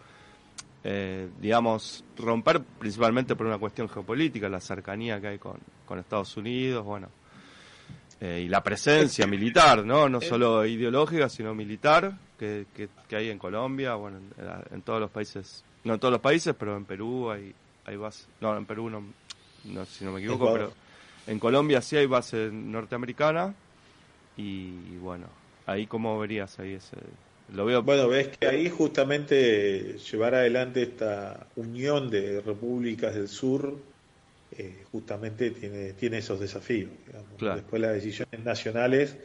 eh, 0.86 1.30
digamos, 1.40 2.04
romper 2.18 2.62
principalmente 2.62 3.38
por 3.38 3.48
una 3.48 3.58
cuestión 3.58 3.88
geopolítica, 3.88 4.50
la 4.50 4.60
cercanía 4.60 5.22
que 5.22 5.28
hay 5.28 5.40
con, 5.40 5.58
con 5.86 5.98
Estados 5.98 6.36
Unidos, 6.36 6.84
bueno, 6.84 7.08
eh, 8.24 8.44
y 8.46 8.48
la 8.48 8.64
presencia 8.64 9.28
militar, 9.28 9.86
¿no? 9.86 10.08
No 10.08 10.22
solo 10.22 10.66
ideológica, 10.66 11.28
sino 11.28 11.54
militar 11.54 12.18
que, 12.40 12.68
que, 12.74 13.16
hay 13.18 13.30
en 13.30 13.38
Colombia, 13.38 13.96
bueno, 13.96 14.20
en, 14.72 14.82
todos 14.82 15.02
los 15.02 15.12
países, 15.12 15.66
no 15.84 15.96
en 15.96 16.00
todos 16.00 16.14
los 16.14 16.22
países, 16.22 16.56
pero 16.58 16.78
en 16.78 16.86
Perú 16.86 17.30
hay, 17.30 17.54
hay 17.84 17.98
bases, 17.98 18.30
no, 18.40 18.56
en 18.56 18.66
Perú 18.66 18.90
no, 18.90 19.04
no 19.66 19.84
si 19.84 20.06
no 20.06 20.14
me 20.14 20.22
equivoco, 20.22 20.54
pero 20.54 20.72
en 21.28 21.38
Colombia 21.38 21.82
sí 21.82 21.98
hay 21.98 22.06
base 22.06 22.50
norteamericana 22.50 23.54
y 24.38 24.96
bueno, 25.02 25.28
ahí 25.66 25.86
cómo 25.86 26.18
verías 26.18 26.58
ahí 26.60 26.76
ese... 26.76 26.96
Lo 27.54 27.66
veo... 27.66 27.84
Bueno, 27.84 28.08
ves 28.08 28.30
que 28.38 28.48
ahí 28.48 28.70
justamente 28.70 29.98
llevar 29.98 30.36
adelante 30.36 30.82
esta 30.82 31.48
unión 31.58 32.10
de 32.10 32.40
repúblicas 32.40 33.16
del 33.16 33.28
sur 33.28 33.78
eh, 34.58 34.84
justamente 34.92 35.52
tiene, 35.52 35.94
tiene 35.94 36.20
esos 36.20 36.40
desafíos. 36.40 36.92
Después 37.40 37.82
las 37.82 37.94
decisiones 37.94 38.44
nacionales 38.44 39.18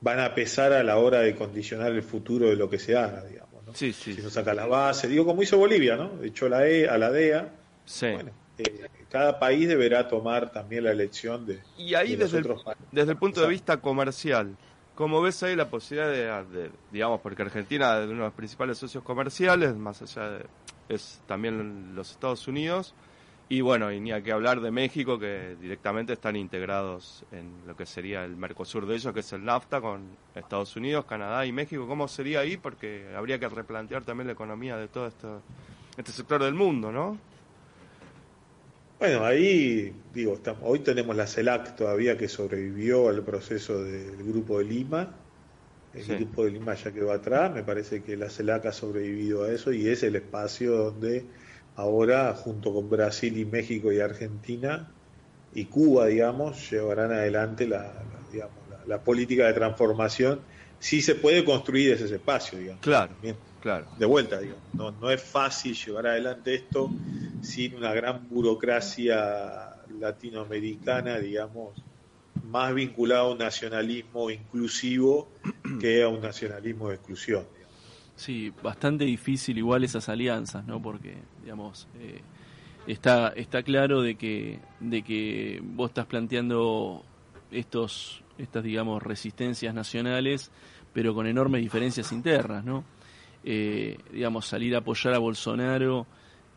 van 0.00 0.20
a 0.20 0.34
pesar 0.34 0.72
a 0.72 0.82
la 0.82 0.98
hora 0.98 1.20
de 1.20 1.34
condicionar 1.34 1.92
el 1.92 2.02
futuro 2.02 2.48
de 2.48 2.56
lo 2.56 2.68
que 2.68 2.78
se 2.78 2.96
haga, 2.96 3.24
digamos. 3.24 3.52
Si 3.74 4.18
no 4.22 4.28
saca 4.28 4.52
la 4.52 4.66
base, 4.66 5.08
digo 5.08 5.24
como 5.24 5.42
hizo 5.42 5.56
Bolivia, 5.56 5.96
¿no? 5.96 6.10
De 6.16 6.28
hecho 6.28 6.48
la 6.48 6.68
e, 6.68 6.88
a 6.88 6.98
la 6.98 7.10
DEA. 7.10 7.48
Bueno, 8.00 8.30
eh, 8.58 8.88
cada 9.08 9.38
país 9.38 9.68
deberá 9.68 10.08
tomar 10.08 10.52
también 10.52 10.84
la 10.84 10.92
elección 10.92 11.46
de. 11.46 11.60
Y 11.78 11.94
ahí 11.94 12.16
desde, 12.16 12.38
el, 12.38 12.54
desde 12.90 13.12
el 13.12 13.18
punto 13.18 13.40
de 13.40 13.48
vista 13.48 13.78
comercial, 13.78 14.56
¿cómo 14.94 15.22
ves 15.22 15.42
ahí 15.42 15.56
la 15.56 15.70
posibilidad 15.70 16.44
de, 16.44 16.70
digamos, 16.90 17.20
porque 17.20 17.42
Argentina 17.42 17.98
es 18.00 18.06
uno 18.06 18.18
de 18.18 18.24
los 18.24 18.34
principales 18.34 18.78
socios 18.78 19.02
comerciales, 19.02 19.74
más 19.74 20.02
allá 20.02 20.30
de, 20.30 20.46
es 20.88 21.20
también 21.26 21.94
los 21.94 22.10
Estados 22.10 22.46
Unidos, 22.48 22.94
y 23.52 23.60
bueno, 23.60 23.92
y 23.92 24.00
ni 24.00 24.12
hay 24.12 24.22
que 24.22 24.32
hablar 24.32 24.62
de 24.62 24.70
México, 24.70 25.18
que 25.18 25.56
directamente 25.60 26.14
están 26.14 26.36
integrados 26.36 27.22
en 27.32 27.52
lo 27.66 27.76
que 27.76 27.84
sería 27.84 28.24
el 28.24 28.34
Mercosur 28.34 28.86
de 28.86 28.94
ellos, 28.94 29.12
que 29.12 29.20
es 29.20 29.30
el 29.34 29.44
NAFTA 29.44 29.82
con 29.82 30.04
Estados 30.34 30.74
Unidos, 30.74 31.04
Canadá 31.04 31.44
y 31.44 31.52
México. 31.52 31.86
¿Cómo 31.86 32.08
sería 32.08 32.40
ahí? 32.40 32.56
Porque 32.56 33.04
habría 33.14 33.38
que 33.38 33.46
replantear 33.50 34.04
también 34.04 34.28
la 34.28 34.32
economía 34.32 34.78
de 34.78 34.88
todo 34.88 35.06
esto, 35.06 35.42
este 35.98 36.12
sector 36.12 36.42
del 36.42 36.54
mundo, 36.54 36.90
¿no? 36.90 37.18
Bueno, 38.98 39.22
ahí, 39.22 39.92
digo, 40.14 40.32
estamos, 40.32 40.62
hoy 40.64 40.78
tenemos 40.78 41.14
la 41.14 41.26
CELAC 41.26 41.76
todavía 41.76 42.16
que 42.16 42.28
sobrevivió 42.28 43.10
al 43.10 43.22
proceso 43.22 43.84
del 43.84 44.16
Grupo 44.16 44.60
de 44.60 44.64
Lima. 44.64 45.14
El 45.92 46.06
Grupo 46.06 46.46
de 46.46 46.52
Lima 46.52 46.72
ya 46.72 46.90
quedó 46.90 47.12
atrás, 47.12 47.52
me 47.52 47.62
parece 47.62 48.02
que 48.02 48.16
la 48.16 48.30
CELAC 48.30 48.64
ha 48.64 48.72
sobrevivido 48.72 49.44
a 49.44 49.52
eso 49.52 49.74
y 49.74 49.88
es 49.88 50.02
el 50.04 50.16
espacio 50.16 50.74
donde 50.74 51.26
ahora 51.76 52.34
junto 52.34 52.72
con 52.72 52.90
Brasil 52.90 53.36
y 53.38 53.44
México 53.44 53.92
y 53.92 54.00
Argentina 54.00 54.88
y 55.54 55.66
Cuba, 55.66 56.06
digamos, 56.06 56.70
llevarán 56.70 57.12
adelante 57.12 57.66
la, 57.66 57.92
digamos, 58.32 58.56
la, 58.86 59.00
política 59.00 59.46
de 59.46 59.52
transformación. 59.52 60.40
Si 60.78 61.02
se 61.02 61.14
puede 61.14 61.44
construir 61.44 61.92
ese 61.92 62.14
espacio, 62.14 62.58
digamos. 62.58 62.82
Claro, 62.82 63.12
claro. 63.60 63.86
De 63.98 64.06
vuelta, 64.06 64.40
digamos. 64.40 64.62
No, 64.72 64.90
no 64.92 65.10
es 65.10 65.22
fácil 65.22 65.74
llevar 65.74 66.06
adelante 66.06 66.54
esto 66.54 66.90
sin 67.42 67.76
una 67.76 67.92
gran 67.92 68.28
burocracia 68.28 69.76
latinoamericana, 70.00 71.18
digamos, 71.18 71.82
más 72.44 72.74
vinculada 72.74 73.22
a 73.22 73.30
un 73.30 73.38
nacionalismo 73.38 74.30
inclusivo 74.30 75.28
que 75.80 76.02
a 76.02 76.08
un 76.08 76.20
nacionalismo 76.20 76.88
de 76.88 76.96
exclusión. 76.96 77.44
Sí, 78.14 78.52
bastante 78.62 79.04
difícil 79.04 79.58
igual 79.58 79.84
esas 79.84 80.08
alianzas, 80.08 80.66
¿no? 80.66 80.80
Porque, 80.80 81.16
digamos, 81.42 81.88
eh, 81.98 82.20
está, 82.86 83.28
está 83.28 83.62
claro 83.62 84.02
de 84.02 84.16
que, 84.16 84.60
de 84.80 85.02
que 85.02 85.60
vos 85.62 85.90
estás 85.90 86.06
planteando 86.06 87.04
estos, 87.50 88.22
estas, 88.38 88.62
digamos, 88.62 89.02
resistencias 89.02 89.74
nacionales, 89.74 90.50
pero 90.92 91.14
con 91.14 91.26
enormes 91.26 91.62
diferencias 91.62 92.12
internas, 92.12 92.64
¿no? 92.64 92.84
Eh, 93.44 93.98
digamos, 94.12 94.46
salir 94.46 94.74
a 94.74 94.78
apoyar 94.78 95.14
a 95.14 95.18
Bolsonaro 95.18 96.06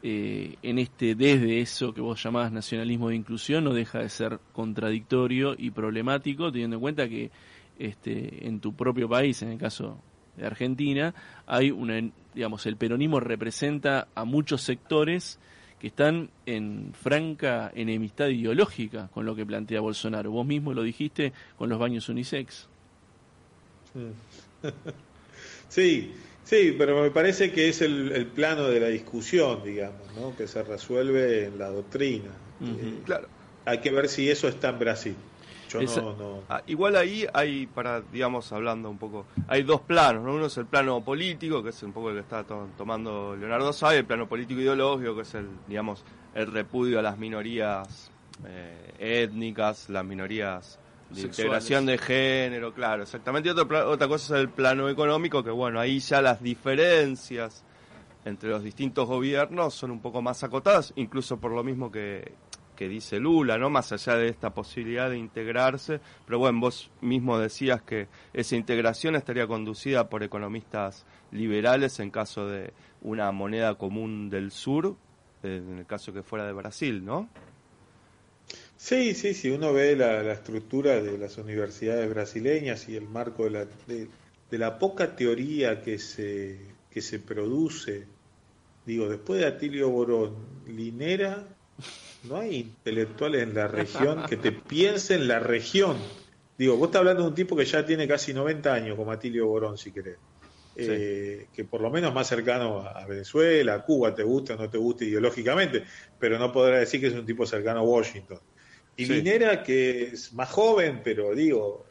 eh, 0.04 0.58
en 0.62 0.78
este, 0.78 1.16
desde 1.16 1.62
eso 1.62 1.94
que 1.94 2.02
vos 2.02 2.22
llamás 2.22 2.52
nacionalismo 2.52 3.10
de 3.10 3.16
inclusión, 3.16 3.64
no 3.64 3.74
deja 3.74 4.00
de 4.00 4.10
ser 4.10 4.40
contradictorio 4.54 5.56
y 5.58 5.72
problemático, 5.72 6.52
teniendo 6.52 6.76
en 6.76 6.82
cuenta 6.82 7.10
que 7.10 7.32
este, 7.80 8.48
en 8.48 8.60
tu 8.60 8.76
propio 8.76 9.10
país, 9.10 9.42
en 9.42 9.50
el 9.50 9.58
caso 9.58 10.00
de 10.38 10.46
Argentina, 10.46 11.14
hay 11.46 11.72
una, 11.72 12.02
digamos, 12.34 12.66
el 12.66 12.78
peronismo 12.78 13.20
representa 13.20 14.08
a 14.16 14.26
muchos 14.26 14.62
sectores 14.62 15.40
que 15.80 15.88
están 15.88 16.30
en 16.46 16.94
franca 16.94 17.72
enemistad 17.76 18.28
ideológica 18.28 19.10
con 19.14 19.26
lo 19.26 19.36
que 19.36 19.46
plantea 19.46 19.82
Bolsonaro. 19.82 20.32
Vos 20.32 20.46
mismo 20.46 20.74
lo 20.74 20.84
dijiste 20.84 21.34
con 21.58 21.70
los 21.70 21.80
baños 21.80 22.10
unisex. 22.10 22.68
Sí, 25.68 26.14
sí, 26.44 26.76
pero 26.78 27.02
me 27.02 27.12
parece 27.12 27.52
que 27.52 27.68
es 27.68 27.82
el, 27.82 28.28
plano 28.28 28.70
de 28.70 28.80
la 28.80 28.88
discusión, 28.88 29.64
digamos, 29.64 30.16
¿no? 30.16 30.36
que 30.36 30.48
se 30.48 30.64
resuelve 30.64 31.46
en 31.46 31.58
la 31.58 31.70
doctrina. 31.70 32.32
Eh, 32.62 33.00
claro. 33.04 33.28
Hay 33.66 33.80
que 33.80 33.92
ver 33.92 34.08
si 34.08 34.30
eso 34.30 34.48
está 34.48 34.70
en 34.70 34.80
Brasil. 34.80 35.16
Ah, 36.50 36.62
igual 36.68 36.96
ahí 36.96 37.26
hay, 37.34 37.68
para, 37.68 38.02
digamos, 38.02 38.52
hablando 38.52 38.90
un 38.90 38.98
poco, 38.98 39.26
hay 39.48 39.64
dos 39.64 39.82
planos, 39.82 40.24
Uno 40.24 40.46
es 40.46 40.58
el 40.58 40.66
plano 40.66 41.02
político, 41.02 41.64
que 41.64 41.70
es 41.70 41.84
un 41.84 41.94
poco 41.94 42.10
el 42.10 42.16
que 42.16 42.22
está 42.22 42.44
tomando 42.44 43.36
Leonardo 43.36 43.74
Sá, 43.74 43.96
el 43.96 44.06
plano 44.06 44.28
político 44.28 44.62
ideológico, 44.62 45.16
que 45.16 45.22
es 45.22 45.36
el, 45.36 45.48
digamos, 45.68 46.04
el 46.34 46.52
repudio 46.52 47.00
a 47.00 47.02
las 47.02 47.18
minorías 47.18 48.12
eh, 48.46 49.24
étnicas, 49.24 49.90
las 49.90 50.06
minorías 50.06 50.80
de 51.10 51.22
integración 51.22 51.86
de 51.86 51.98
género, 51.98 52.74
claro, 52.74 53.04
exactamente. 53.04 53.50
Y 53.50 53.52
otra, 53.52 53.88
otra 53.88 54.08
cosa 54.08 54.36
es 54.36 54.42
el 54.42 54.50
plano 54.50 54.90
económico, 54.90 55.44
que 55.44 55.52
bueno, 55.52 55.80
ahí 55.80 56.00
ya 56.00 56.22
las 56.22 56.42
diferencias 56.42 57.64
entre 58.26 58.50
los 58.50 58.64
distintos 58.64 59.08
gobiernos 59.08 59.74
son 59.76 59.92
un 59.92 60.02
poco 60.02 60.22
más 60.22 60.44
acotadas, 60.44 60.92
incluso 60.96 61.38
por 61.38 61.52
lo 61.52 61.64
mismo 61.64 61.92
que, 61.92 62.34
que 62.76 62.88
dice 62.88 63.20
Lula, 63.20 63.58
¿no? 63.58 63.70
Más 63.70 63.92
allá 63.92 64.16
de 64.18 64.28
esta 64.28 64.54
posibilidad 64.54 65.10
de 65.10 65.18
integrarse, 65.18 66.00
pero 66.26 66.40
bueno, 66.40 66.60
vos 66.60 66.92
mismo 67.02 67.40
decías 67.40 67.82
que 67.82 68.08
esa 68.34 68.56
integración 68.56 69.16
estaría 69.16 69.48
conducida 69.48 70.10
por 70.10 70.24
economistas 70.24 71.06
liberales 71.32 72.00
en 72.00 72.12
caso 72.12 72.48
de 72.48 72.74
una 73.02 73.32
moneda 73.32 73.76
común 73.76 74.30
del 74.30 74.52
sur, 74.52 74.96
en 75.44 75.78
el 75.80 75.86
caso 75.86 76.14
que 76.14 76.24
fuera 76.24 76.46
de 76.46 76.54
Brasil, 76.54 77.04
¿no? 77.06 77.30
Sí, 78.78 79.14
sí, 79.14 79.34
sí, 79.34 79.50
uno 79.50 79.74
ve 79.74 79.96
la, 79.96 80.32
estructura 80.34 81.02
de 81.02 81.18
las 81.18 81.38
universidades 81.38 82.10
brasileñas 82.10 82.90
y 82.90 82.96
el 82.96 83.08
marco 83.08 83.46
de 83.46 83.50
la, 83.50 83.66
de, 83.88 84.58
la 84.58 84.78
poca 84.78 85.16
teoría 85.16 85.82
que 85.82 85.98
se, 85.98 86.60
que 86.92 87.02
se 87.02 87.20
produce, 87.20 88.06
digo, 88.86 89.08
después 89.08 89.40
de 89.40 89.48
Atilio 89.48 89.90
Borón, 89.90 90.36
Linera 90.68 91.55
no 92.24 92.38
hay 92.38 92.56
intelectuales 92.58 93.44
en 93.44 93.54
la 93.54 93.68
región 93.68 94.26
que 94.28 94.38
te 94.38 94.52
piensen 94.52 95.28
la 95.28 95.40
región. 95.40 95.98
Digo, 96.58 96.78
vos 96.78 96.88
estás 96.88 97.00
hablando 97.00 97.24
de 97.24 97.30
un 97.30 97.36
tipo 97.36 97.56
que 97.56 97.66
ya 97.66 97.86
tiene 97.86 98.08
casi 98.08 98.34
90 98.34 98.74
años, 98.74 98.96
como 98.96 99.12
Atilio 99.12 99.48
Borón, 99.48 99.78
si 99.78 99.92
querés. 99.92 100.18
Eh, 100.78 101.48
que 101.54 101.64
por 101.64 101.80
lo 101.80 101.90
menos 101.90 102.14
más 102.14 102.28
cercano 102.28 102.82
a 102.82 103.06
Venezuela, 103.06 103.76
a 103.76 103.84
Cuba, 103.84 104.14
te 104.14 104.24
gusta 104.24 104.56
o 104.56 104.58
no 104.58 104.70
te 104.70 104.78
gusta 104.78 105.06
ideológicamente, 105.06 105.84
pero 106.20 106.38
no 106.38 106.52
podrá 106.52 106.80
decir 106.80 107.00
que 107.00 107.08
es 107.08 107.14
un 107.14 107.26
tipo 107.26 107.46
cercano 107.46 107.80
a 107.80 107.84
Washington. 107.84 108.40
Y 108.98 109.06
Minera, 109.06 109.64
que 109.64 110.04
es 110.08 110.34
más 110.34 110.50
joven, 110.52 111.02
pero 111.04 111.34
digo, 111.34 111.86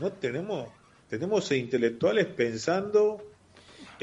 no 0.00 0.12
tenemos, 0.12 0.68
tenemos 1.08 1.50
intelectuales 1.52 2.26
pensando 2.26 3.31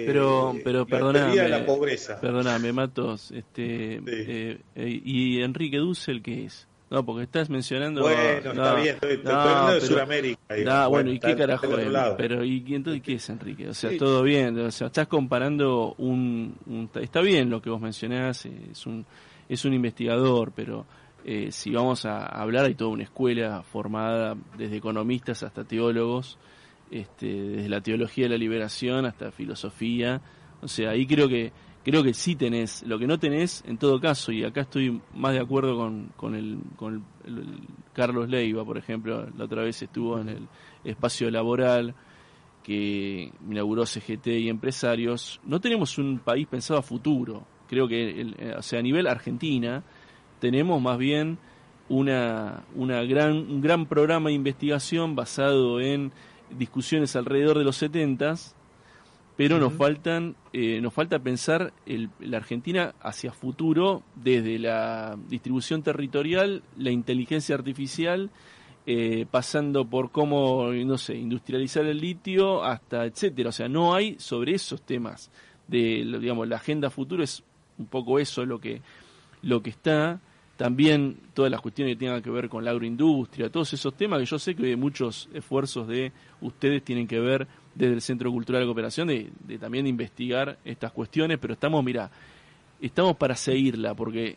pero, 0.06 0.54
eh, 0.56 0.62
pero 0.64 0.86
perdóname, 0.86 1.50
la 1.50 1.66
pobreza. 1.66 2.20
Perdóname, 2.20 2.74
Matos. 2.74 3.32
Este, 3.32 4.02
eh, 4.06 4.60
eh, 4.76 5.02
¿Y 5.04 5.42
Enrique 5.42 5.78
Dussel 5.78 6.22
qué 6.22 6.46
es? 6.46 6.68
No, 6.90 7.06
porque 7.06 7.24
estás 7.24 7.50
mencionando. 7.50 8.02
Bueno, 8.02 8.20
está 8.20 8.76
bien, 8.76 8.96
estoy, 9.02 9.32
hablando 9.32 9.74
de 9.74 9.82
Sudamérica. 9.82 10.88
bueno, 10.88 11.12
¿y 11.12 11.20
qué 11.20 11.36
carajo 11.36 11.78
es? 11.78 11.88
Pero, 12.18 12.44
¿y 12.44 12.64
entonces 12.70 13.04
qué 13.04 13.14
es 13.14 13.30
Enrique? 13.30 13.68
O 13.68 13.74
sea, 13.74 13.96
todo 13.98 14.24
bien. 14.24 14.58
O 14.60 14.72
sea, 14.72 14.88
estás 14.88 15.08
comparando 15.08 15.94
un, 15.98 16.90
Está 16.96 17.22
bien 17.22 17.50
lo 17.50 17.62
que 17.62 17.70
vos 17.70 17.80
mencionás, 17.80 18.46
es 18.46 18.86
un, 18.86 19.06
es 19.48 19.66
un 19.66 19.74
investigador, 19.74 20.52
pero. 20.56 20.86
si 21.50 21.72
vamos 21.72 22.06
a 22.06 22.26
hablar, 22.26 22.66
hay 22.66 22.76
toda 22.76 22.90
una 22.92 23.04
escuela 23.04 23.62
formada 23.62 24.36
desde 24.58 24.78
economistas 24.78 25.44
hasta 25.44 25.64
teólogos 25.64 26.40
este, 26.92 27.28
desde 27.28 27.70
la 27.70 27.82
teología 27.82 28.26
de 28.26 28.30
la 28.30 28.38
liberación 28.38 29.06
hasta 29.06 29.32
filosofía. 29.32 30.22
O 30.62 30.68
sea, 30.68 30.92
ahí 30.92 31.06
creo 31.06 31.28
que 31.28 31.52
creo 31.84 32.04
que 32.04 32.14
sí 32.14 32.36
tenés, 32.36 32.84
lo 32.84 33.00
que 33.00 33.08
no 33.08 33.20
tenés 33.20 33.64
en 33.66 33.78
todo 33.78 34.00
caso, 34.00 34.32
y 34.32 34.44
acá 34.44 34.62
estoy 34.62 35.02
más 35.16 35.34
de 35.34 35.40
acuerdo 35.40 35.78
con, 35.78 36.12
con, 36.16 36.36
el, 36.36 36.60
con 36.76 37.04
el, 37.26 37.46
Carlos 37.94 38.30
Leiva, 38.30 38.66
por 38.66 38.78
ejemplo, 38.78 39.28
la 39.38 39.46
otra 39.46 39.64
vez 39.64 39.82
estuvo 39.82 40.20
en 40.20 40.30
el 40.30 40.48
espacio 40.84 41.32
laboral 41.32 41.96
que 42.64 43.32
inauguró 43.50 43.86
CGT 43.86 44.28
y 44.28 44.50
empresarios, 44.50 45.40
no 45.44 45.60
tenemos 45.60 45.98
un 45.98 46.20
país 46.20 46.46
pensado 46.48 46.80
a 46.80 46.84
futuro. 46.84 47.48
Creo 47.68 47.88
que, 47.88 48.22
eh, 48.22 48.54
o 48.58 48.62
sea, 48.62 48.80
a 48.80 48.84
nivel 48.84 49.08
Argentina, 49.08 49.84
tenemos 50.40 50.82
más 50.82 50.98
bien 50.98 51.40
una, 51.88 52.66
una 52.76 53.02
gran, 53.04 53.32
un 53.32 53.62
gran 53.62 53.88
programa 53.88 54.30
de 54.30 54.36
investigación 54.36 55.16
basado 55.16 55.80
en 55.80 56.12
discusiones 56.58 57.16
alrededor 57.16 57.58
de 57.58 57.64
los 57.64 57.78
70 57.78 58.36
pero 59.40 59.58
nos 59.58 59.72
faltan 59.72 60.36
eh, 60.52 60.82
nos 60.82 60.94
falta 60.94 61.18
pensar 61.20 61.72
el, 61.86 62.10
la 62.20 62.36
Argentina 62.36 62.94
hacia 63.00 63.32
futuro 63.32 64.04
desde 64.16 64.60
la 64.60 65.18
distribución 65.30 65.82
territorial, 65.82 66.62
la 66.76 66.92
inteligencia 66.92 67.56
artificial, 67.56 68.32
eh, 68.86 69.26
pasando 69.32 69.86
por 69.86 70.12
cómo 70.12 70.74
no 70.74 70.98
sé 70.98 71.16
industrializar 71.16 71.86
el 71.86 72.02
litio 72.02 72.66
hasta 72.66 73.06
etcétera. 73.06 73.48
O 73.48 73.54
sea, 73.54 73.70
no 73.70 73.96
hay 73.96 74.20
sobre 74.20 74.56
esos 74.56 74.82
temas 74.82 75.32
de 75.70 76.04
digamos 76.20 76.46
la 76.50 76.58
agenda 76.58 76.90
futuro 76.90 77.24
es 77.24 77.42
un 77.78 77.86
poco 77.86 78.20
eso 78.20 78.46
lo 78.46 78.60
que 78.60 78.82
lo 79.42 79.64
que 79.64 79.70
está 79.70 80.20
también 80.60 81.16
todas 81.34 81.50
las 81.50 81.62
cuestiones 81.62 81.96
que 81.96 82.00
tengan 82.00 82.22
que 82.22 82.30
ver 82.30 82.50
con 82.50 82.66
la 82.66 82.72
agroindustria, 82.72 83.50
todos 83.50 83.72
esos 83.74 83.94
temas 83.96 84.20
que 84.20 84.26
yo 84.26 84.38
sé 84.38 84.56
que 84.56 84.66
hay 84.66 84.76
muchos 84.76 85.30
esfuerzos 85.34 85.88
de 85.88 86.12
ustedes 86.42 86.84
tienen 86.84 87.08
que 87.08 87.18
ver 87.18 87.48
desde 87.74 87.94
el 87.94 88.02
Centro 88.02 88.30
Cultural 88.30 88.64
de 88.64 88.66
Cooperación 88.66 89.08
de, 89.08 89.30
de 89.40 89.58
también 89.58 89.88
investigar 89.88 90.60
estas 90.66 90.92
cuestiones, 90.92 91.38
pero 91.38 91.54
estamos, 91.54 91.82
mira, 91.82 92.12
estamos 92.82 93.16
para 93.16 93.36
seguirla 93.36 93.94
porque 93.94 94.36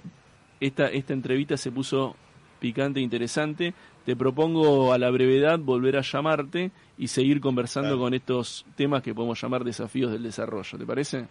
esta, 0.60 0.86
esta 0.86 1.12
entrevista 1.12 1.56
se 1.56 1.72
puso 1.72 2.14
picante 2.60 3.00
e 3.00 3.02
interesante. 3.02 3.74
Te 4.04 4.14
propongo 4.14 4.92
a 4.92 4.98
la 4.98 5.10
brevedad 5.10 5.58
volver 5.58 5.96
a 5.96 6.02
llamarte 6.02 6.70
y 6.98 7.08
seguir 7.08 7.40
conversando 7.40 7.98
con 7.98 8.14
estos 8.14 8.64
temas 8.76 9.02
que 9.02 9.12
podemos 9.12 9.42
llamar 9.42 9.64
desafíos 9.64 10.12
del 10.12 10.22
desarrollo. 10.22 10.78
¿Te 10.78 10.86
parece? 10.86 11.26